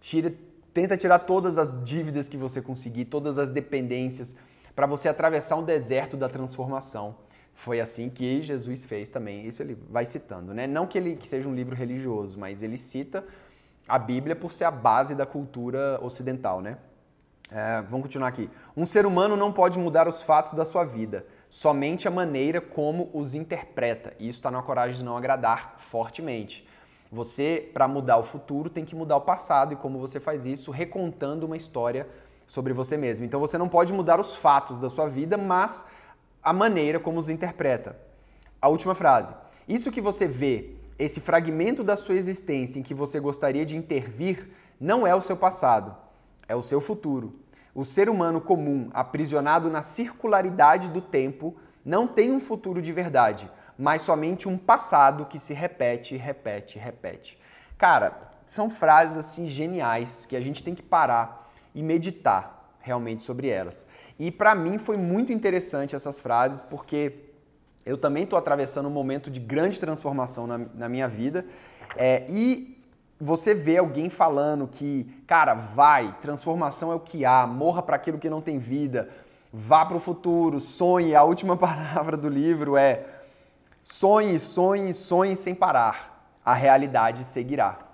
Tira, 0.00 0.34
tenta 0.74 0.96
tirar 0.96 1.20
todas 1.20 1.56
as 1.56 1.82
dívidas 1.84 2.28
que 2.28 2.36
você 2.36 2.60
conseguir, 2.60 3.06
todas 3.06 3.38
as 3.38 3.50
dependências 3.50 4.34
para 4.76 4.86
você 4.86 5.08
atravessar 5.08 5.56
um 5.56 5.64
deserto 5.64 6.18
da 6.18 6.28
transformação. 6.28 7.16
Foi 7.54 7.80
assim 7.80 8.10
que 8.10 8.42
Jesus 8.42 8.84
fez 8.84 9.08
também. 9.08 9.46
Isso 9.46 9.62
ele 9.62 9.76
vai 9.88 10.04
citando, 10.04 10.52
né? 10.52 10.66
Não 10.66 10.86
que 10.86 10.98
ele 10.98 11.16
que 11.16 11.26
seja 11.26 11.48
um 11.48 11.54
livro 11.54 11.74
religioso, 11.74 12.38
mas 12.38 12.62
ele 12.62 12.76
cita 12.76 13.24
a 13.88 13.98
Bíblia 13.98 14.36
por 14.36 14.52
ser 14.52 14.64
a 14.64 14.70
base 14.70 15.14
da 15.14 15.24
cultura 15.24 15.98
ocidental, 16.02 16.60
né? 16.60 16.76
É, 17.50 17.80
vamos 17.82 18.02
continuar 18.02 18.28
aqui. 18.28 18.50
Um 18.76 18.84
ser 18.84 19.06
humano 19.06 19.36
não 19.36 19.50
pode 19.50 19.78
mudar 19.78 20.06
os 20.06 20.20
fatos 20.20 20.52
da 20.52 20.64
sua 20.64 20.84
vida, 20.84 21.24
somente 21.48 22.06
a 22.06 22.10
maneira 22.10 22.60
como 22.60 23.08
os 23.14 23.34
interpreta. 23.34 24.12
E 24.18 24.28
isso 24.28 24.40
está 24.40 24.50
na 24.50 24.60
coragem 24.60 24.98
de 24.98 25.04
não 25.04 25.16
agradar 25.16 25.76
fortemente. 25.78 26.68
Você, 27.10 27.70
para 27.72 27.88
mudar 27.88 28.18
o 28.18 28.22
futuro, 28.22 28.68
tem 28.68 28.84
que 28.84 28.96
mudar 28.96 29.16
o 29.16 29.20
passado 29.22 29.72
e 29.72 29.76
como 29.76 29.98
você 29.98 30.18
faz 30.20 30.44
isso, 30.44 30.70
recontando 30.70 31.46
uma 31.46 31.56
história 31.56 32.06
sobre 32.46 32.72
você 32.72 32.96
mesmo. 32.96 33.24
Então 33.24 33.40
você 33.40 33.58
não 33.58 33.68
pode 33.68 33.92
mudar 33.92 34.20
os 34.20 34.34
fatos 34.34 34.78
da 34.78 34.88
sua 34.88 35.08
vida, 35.08 35.36
mas 35.36 35.84
a 36.42 36.52
maneira 36.52 37.00
como 37.00 37.18
os 37.18 37.28
interpreta. 37.28 37.96
A 38.60 38.68
última 38.68 38.94
frase. 38.94 39.34
Isso 39.68 39.90
que 39.90 40.00
você 40.00 40.28
vê, 40.28 40.76
esse 40.98 41.20
fragmento 41.20 41.82
da 41.82 41.96
sua 41.96 42.14
existência 42.14 42.78
em 42.78 42.82
que 42.82 42.94
você 42.94 43.18
gostaria 43.18 43.66
de 43.66 43.76
intervir, 43.76 44.48
não 44.80 45.06
é 45.06 45.14
o 45.14 45.20
seu 45.20 45.36
passado, 45.36 45.96
é 46.48 46.54
o 46.54 46.62
seu 46.62 46.80
futuro. 46.80 47.34
O 47.74 47.84
ser 47.84 48.08
humano 48.08 48.40
comum, 48.40 48.88
aprisionado 48.94 49.68
na 49.68 49.82
circularidade 49.82 50.88
do 50.88 51.00
tempo, 51.00 51.56
não 51.84 52.06
tem 52.06 52.30
um 52.32 52.40
futuro 52.40 52.80
de 52.80 52.92
verdade, 52.92 53.50
mas 53.78 54.02
somente 54.02 54.48
um 54.48 54.56
passado 54.56 55.26
que 55.26 55.38
se 55.38 55.52
repete, 55.52 56.16
repete, 56.16 56.78
repete. 56.78 57.38
Cara, 57.76 58.30
são 58.46 58.70
frases 58.70 59.18
assim 59.18 59.48
geniais 59.48 60.24
que 60.24 60.36
a 60.36 60.40
gente 60.40 60.64
tem 60.64 60.74
que 60.74 60.82
parar 60.82 61.45
e 61.76 61.82
meditar 61.82 62.74
realmente 62.80 63.22
sobre 63.22 63.48
elas. 63.48 63.86
E 64.18 64.30
para 64.30 64.54
mim 64.54 64.78
foi 64.78 64.96
muito 64.96 65.30
interessante 65.30 65.94
essas 65.94 66.18
frases, 66.18 66.62
porque 66.62 67.12
eu 67.84 67.98
também 67.98 68.24
estou 68.24 68.38
atravessando 68.38 68.86
um 68.86 68.90
momento 68.90 69.30
de 69.30 69.38
grande 69.38 69.78
transformação 69.78 70.46
na, 70.46 70.58
na 70.74 70.88
minha 70.88 71.06
vida. 71.06 71.44
É, 71.94 72.24
e 72.30 72.82
você 73.20 73.54
vê 73.54 73.76
alguém 73.76 74.08
falando 74.08 74.66
que, 74.66 75.04
cara, 75.26 75.52
vai, 75.54 76.16
transformação 76.22 76.90
é 76.90 76.94
o 76.94 77.00
que 77.00 77.26
há, 77.26 77.46
morra 77.46 77.82
para 77.82 77.96
aquilo 77.96 78.18
que 78.18 78.30
não 78.30 78.40
tem 78.40 78.58
vida, 78.58 79.10
vá 79.52 79.84
para 79.84 79.96
o 79.96 80.00
futuro, 80.00 80.58
sonhe. 80.60 81.14
A 81.14 81.22
última 81.22 81.56
palavra 81.58 82.16
do 82.16 82.28
livro 82.28 82.76
é 82.76 83.04
sonhe, 83.84 84.40
sonhe, 84.40 84.94
sonhe 84.94 85.36
sem 85.36 85.54
parar. 85.54 86.30
A 86.42 86.54
realidade 86.54 87.22
seguirá. 87.22 87.85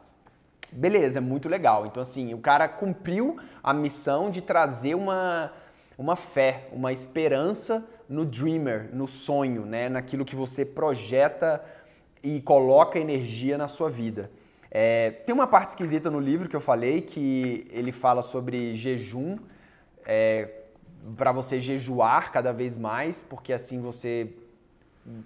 Beleza, 0.73 1.21
muito 1.21 1.49
legal. 1.49 1.85
Então, 1.87 2.03
assim, 2.03 2.33
o 2.33 2.39
cara 2.39 2.67
cumpriu 2.67 3.37
a 3.63 3.75
missão 3.75 4.31
de 4.31 4.41
trazer 4.41 4.95
uma, 4.95 5.53
uma 5.99 6.17
fé, 6.17 6.69
uma 6.73 6.91
esperança 6.91 7.87
no 8.09 8.25
dreamer, 8.25 8.89
no 8.93 9.07
sonho, 9.07 9.67
né? 9.67 9.89
naquilo 9.91 10.25
que 10.25 10.35
você 10.35 10.65
projeta 10.65 11.63
e 12.23 12.41
coloca 12.41 12.99
energia 12.99 13.59
na 13.59 13.69
sua 13.69 13.91
vida. 13.91 14.31
É, 14.71 15.11
tem 15.11 15.35
uma 15.35 15.47
parte 15.47 15.71
esquisita 15.71 16.11
no 16.11 16.19
livro 16.19 16.49
que 16.49 16.57
eu 16.57 16.61
falei, 16.61 17.03
que 17.03 17.67
ele 17.71 17.93
fala 17.93 18.23
sobre 18.23 18.75
jejum, 18.75 19.37
é, 20.07 20.49
para 21.17 21.33
você 21.33 21.61
jejuar 21.61 22.33
cada 22.33 22.53
vez 22.53 22.79
mais, 22.79 23.23
porque 23.23 23.53
assim 23.53 23.83
você 23.83 24.31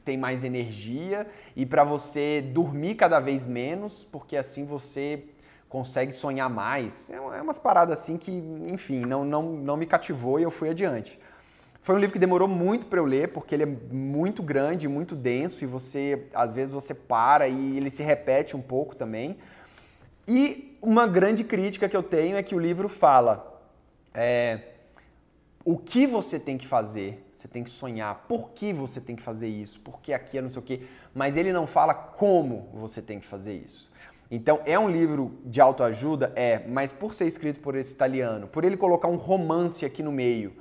tem 0.04 0.16
mais 0.16 0.42
energia, 0.42 1.26
e 1.54 1.64
para 1.64 1.84
você 1.84 2.40
dormir 2.40 2.96
cada 2.96 3.20
vez 3.20 3.46
menos, 3.46 4.04
porque 4.10 4.36
assim 4.36 4.64
você 4.64 5.24
consegue 5.68 6.12
sonhar 6.12 6.48
mais. 6.48 7.10
É, 7.10 7.16
é 7.16 7.42
umas 7.42 7.58
paradas 7.58 8.00
assim 8.00 8.16
que, 8.16 8.30
enfim, 8.66 9.04
não, 9.04 9.24
não, 9.24 9.42
não 9.42 9.76
me 9.76 9.86
cativou 9.86 10.38
e 10.38 10.42
eu 10.42 10.50
fui 10.50 10.68
adiante. 10.68 11.18
Foi 11.80 11.94
um 11.94 11.98
livro 11.98 12.12
que 12.12 12.18
demorou 12.18 12.48
muito 12.48 12.86
para 12.86 12.98
eu 12.98 13.04
ler, 13.04 13.28
porque 13.28 13.54
ele 13.54 13.62
é 13.62 13.66
muito 13.66 14.42
grande, 14.42 14.88
muito 14.88 15.14
denso 15.14 15.62
e 15.62 15.66
você, 15.66 16.26
às 16.34 16.52
vezes 16.52 16.72
você 16.72 16.92
para 16.92 17.46
e 17.46 17.76
ele 17.76 17.90
se 17.90 18.02
repete 18.02 18.56
um 18.56 18.60
pouco 18.60 18.96
também. 18.96 19.36
E 20.26 20.76
uma 20.82 21.06
grande 21.06 21.44
crítica 21.44 21.88
que 21.88 21.96
eu 21.96 22.02
tenho 22.02 22.36
é 22.36 22.42
que 22.42 22.56
o 22.56 22.58
livro 22.58 22.88
fala 22.88 23.62
é, 24.12 24.60
o 25.64 25.76
que 25.76 26.06
você 26.06 26.40
tem 26.40 26.58
que 26.58 26.66
fazer, 26.66 27.24
você 27.34 27.46
tem 27.46 27.62
que 27.62 27.70
sonhar, 27.70 28.24
por 28.26 28.50
que 28.50 28.72
você 28.72 29.00
tem 29.00 29.14
que 29.14 29.22
fazer 29.22 29.48
isso, 29.48 29.78
por 29.80 30.00
que 30.00 30.12
aqui 30.12 30.38
é 30.38 30.42
não 30.42 30.48
sei 30.48 30.60
o 30.60 30.64
quê, 30.64 30.82
mas 31.14 31.36
ele 31.36 31.52
não 31.52 31.66
fala 31.66 31.94
como 31.94 32.68
você 32.72 33.02
tem 33.02 33.20
que 33.20 33.26
fazer 33.26 33.54
isso. 33.54 33.90
Então, 34.30 34.60
é 34.64 34.78
um 34.78 34.88
livro 34.88 35.38
de 35.44 35.60
autoajuda? 35.60 36.32
É, 36.34 36.62
mas 36.66 36.92
por 36.92 37.14
ser 37.14 37.26
escrito 37.26 37.60
por 37.60 37.76
esse 37.76 37.92
italiano, 37.92 38.48
por 38.48 38.64
ele 38.64 38.76
colocar 38.76 39.08
um 39.08 39.16
romance 39.16 39.84
aqui 39.84 40.02
no 40.02 40.10
meio, 40.10 40.52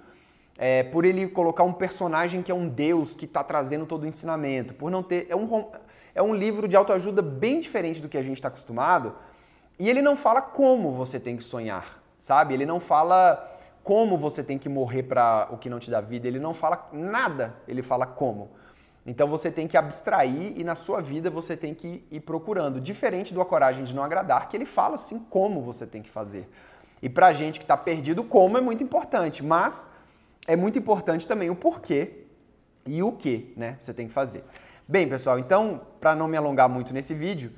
é, 0.58 0.84
por 0.84 1.04
ele 1.04 1.28
colocar 1.28 1.64
um 1.64 1.74
personagem 1.74 2.42
que 2.42 2.52
é 2.52 2.56
um 2.56 2.68
deus 2.68 3.16
que 3.16 3.26
está 3.26 3.44
trazendo 3.44 3.86
todo 3.86 4.04
o 4.04 4.08
ensinamento, 4.08 4.74
por 4.74 4.90
não 4.92 5.04
ter. 5.04 5.28
É 5.30 5.36
um, 5.36 5.66
é 6.14 6.22
um 6.22 6.34
livro 6.34 6.68
de 6.68 6.76
autoajuda 6.76 7.22
bem 7.22 7.60
diferente 7.60 8.02
do 8.02 8.08
que 8.08 8.18
a 8.18 8.22
gente 8.22 8.38
está 8.38 8.48
acostumado, 8.48 9.16
e 9.78 9.90
ele 9.90 10.02
não 10.02 10.16
fala 10.16 10.42
como 10.42 10.92
você 10.92 11.20
tem 11.20 11.36
que 11.36 11.44
sonhar, 11.44 12.02
sabe? 12.18 12.54
Ele 12.54 12.66
não 12.66 12.80
fala 12.80 13.52
como 13.84 14.18
você 14.18 14.44
tem 14.44 14.58
que 14.58 14.70
morrer 14.70 15.04
para 15.04 15.48
o 15.52 15.58
que 15.58 15.70
não 15.70 15.80
te 15.80 15.92
dá 15.92 16.00
vida, 16.02 16.28
ele 16.28 16.40
não 16.40 16.54
fala 16.54 16.88
nada, 16.94 17.56
ele 17.68 17.82
fala 17.82 18.06
como. 18.06 18.52
Então 19.06 19.28
você 19.28 19.52
tem 19.52 19.68
que 19.68 19.78
abstrair 19.78 20.54
e 20.58 20.64
na 20.64 20.74
sua 20.74 21.00
vida 21.00 21.30
você 21.30 21.56
tem 21.56 21.74
que 21.76 22.04
ir 22.10 22.22
procurando. 22.22 22.82
Diferente 22.82 23.34
do 23.34 23.42
A 23.42 23.46
Coragem 23.46 23.84
de 23.84 23.94
Não 23.94 24.04
Agradar, 24.04 24.50
que 24.50 24.58
ele 24.58 24.66
fala 24.66 24.96
assim 24.96 25.20
como 25.20 25.62
você 25.62 25.86
tem 25.86 26.02
que 26.02 26.10
fazer. 26.10 26.50
E 27.02 27.10
pra 27.10 27.32
gente 27.34 27.60
que 27.60 27.66
está 27.66 27.78
perdido, 27.78 28.24
como 28.24 28.58
é 28.58 28.62
muito 28.62 28.84
importante, 28.84 29.44
mas 29.44 29.90
é 30.48 30.56
muito 30.56 30.80
importante 30.80 31.28
também 31.28 31.52
o 31.52 31.56
porquê 31.56 32.26
e 32.86 33.04
o 33.04 33.12
que 33.12 33.54
né, 33.56 33.76
você 33.80 33.94
tem 33.94 34.08
que 34.08 34.14
fazer. 34.14 34.44
Bem, 34.88 35.08
pessoal, 35.08 35.38
então, 35.38 35.82
para 36.00 36.16
não 36.16 36.28
me 36.28 36.38
alongar 36.38 36.70
muito 36.70 36.94
nesse 36.94 37.14
vídeo, 37.14 37.52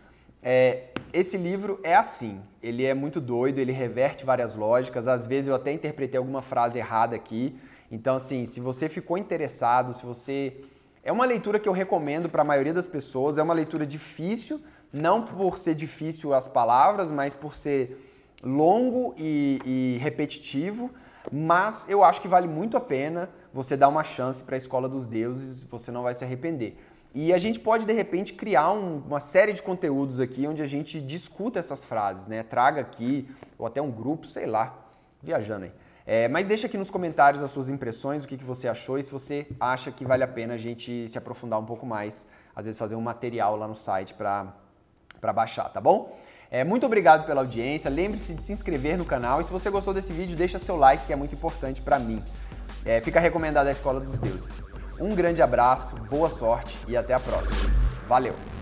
é, 0.44 0.90
esse 1.14 1.38
livro 1.38 1.80
é 1.84 1.96
assim. 1.96 2.42
Ele 2.62 2.86
é 2.86 2.94
muito 2.94 3.20
doido, 3.20 3.60
ele 3.60 3.72
reverte 3.72 4.26
várias 4.26 4.56
lógicas. 4.56 5.08
Às 5.08 5.26
vezes 5.26 5.48
eu 5.48 5.56
até 5.56 5.72
interpretei 5.72 6.18
alguma 6.18 6.42
frase 6.42 6.80
errada 6.80 7.16
aqui. 7.16 7.58
Então, 7.92 8.16
assim, 8.16 8.46
se 8.46 8.60
você 8.60 8.88
ficou 8.90 9.18
interessado, 9.18 9.94
se 9.94 10.06
você 10.06 10.62
é 11.08 11.12
uma 11.12 11.26
leitura 11.26 11.58
que 11.58 11.70
eu 11.70 11.72
recomendo 11.72 12.28
para 12.28 12.42
a 12.42 12.46
maioria 12.46 12.74
das 12.74 12.86
pessoas. 12.86 13.38
É 13.38 13.42
uma 13.42 13.54
leitura 13.54 13.86
difícil, 13.86 14.60
não 14.92 15.22
por 15.22 15.58
ser 15.58 15.74
difícil 15.74 16.34
as 16.34 16.50
palavras, 16.50 17.14
mas 17.14 17.34
por 17.34 17.56
ser 17.56 17.98
longo 18.44 19.16
e, 19.18 19.62
e 19.66 19.98
repetitivo. 20.00 20.92
Mas 21.32 21.88
eu 21.88 22.04
acho 22.04 22.20
que 22.20 22.28
vale 22.28 22.46
muito 22.46 22.76
a 22.76 22.82
pena 22.82 23.30
você 23.54 23.78
dar 23.78 23.88
uma 23.88 24.04
chance 24.04 24.44
para 24.44 24.56
a 24.56 24.58
Escola 24.58 24.90
dos 24.90 25.08
Deuses, 25.08 25.64
você 25.64 25.94
não 25.94 26.04
vai 26.04 26.14
se 26.14 26.26
arrepender. 26.26 26.78
E 27.16 27.34
a 27.34 27.38
gente 27.38 27.58
pode, 27.58 27.86
de 27.86 27.94
repente, 27.94 28.34
criar 28.34 28.74
um, 28.74 28.98
uma 28.98 29.22
série 29.22 29.54
de 29.54 29.62
conteúdos 29.62 30.20
aqui 30.20 30.46
onde 30.46 30.62
a 30.62 30.68
gente 30.68 31.00
discuta 31.00 31.58
essas 31.58 31.86
frases, 31.86 32.28
né? 32.28 32.44
Traga 32.44 32.82
aqui, 32.82 33.30
ou 33.58 33.66
até 33.66 33.82
um 33.82 33.90
grupo, 33.90 34.28
sei 34.28 34.46
lá, 34.46 34.78
viajando 35.24 35.64
aí. 35.64 35.72
É, 36.10 36.30
mas 36.30 36.48
deixa 36.48 36.68
aqui 36.68 36.78
nos 36.78 36.90
comentários 36.90 37.44
as 37.44 37.52
suas 37.52 37.70
impressões, 37.70 38.24
o 38.24 38.28
que, 38.30 38.38
que 38.38 38.44
você 38.46 38.70
achou 38.70 38.98
e 38.98 39.04
se 39.04 39.12
você 39.12 39.46
acha 39.60 39.92
que 39.92 40.06
vale 40.06 40.24
a 40.24 40.28
pena 40.28 40.54
a 40.54 40.58
gente 40.58 41.06
se 41.10 41.18
aprofundar 41.18 41.60
um 41.60 41.66
pouco 41.66 41.86
mais, 41.86 42.26
às 42.56 42.64
vezes 42.64 42.80
fazer 42.80 42.96
um 42.96 43.02
material 43.02 43.58
lá 43.58 43.68
no 43.68 43.76
site 43.76 44.14
para 44.14 44.54
baixar, 45.36 45.68
tá 45.68 45.82
bom? 45.82 46.18
É, 46.50 46.64
muito 46.64 46.86
obrigado 46.86 47.26
pela 47.26 47.42
audiência, 47.42 47.92
lembre-se 47.92 48.34
de 48.34 48.42
se 48.42 48.54
inscrever 48.54 48.98
no 48.98 49.04
canal 49.04 49.42
e 49.42 49.44
se 49.44 49.52
você 49.52 49.70
gostou 49.70 49.94
desse 49.94 50.14
vídeo, 50.14 50.38
deixa 50.38 50.58
seu 50.58 50.78
like 50.78 51.06
que 51.06 51.12
é 51.12 51.16
muito 51.18 51.36
importante 51.36 51.82
para 51.82 52.00
mim. 52.00 52.24
É, 52.86 53.02
fica 53.02 53.20
recomendado 53.20 53.68
a 53.68 53.72
Escola 53.72 54.00
dos 54.00 54.18
Deuses. 54.18 54.66
Um 54.98 55.14
grande 55.14 55.42
abraço, 55.42 55.94
boa 56.10 56.30
sorte 56.30 56.78
e 56.88 56.96
até 56.96 57.16
a 57.16 57.20
próxima. 57.20 57.70
Valeu! 58.08 58.57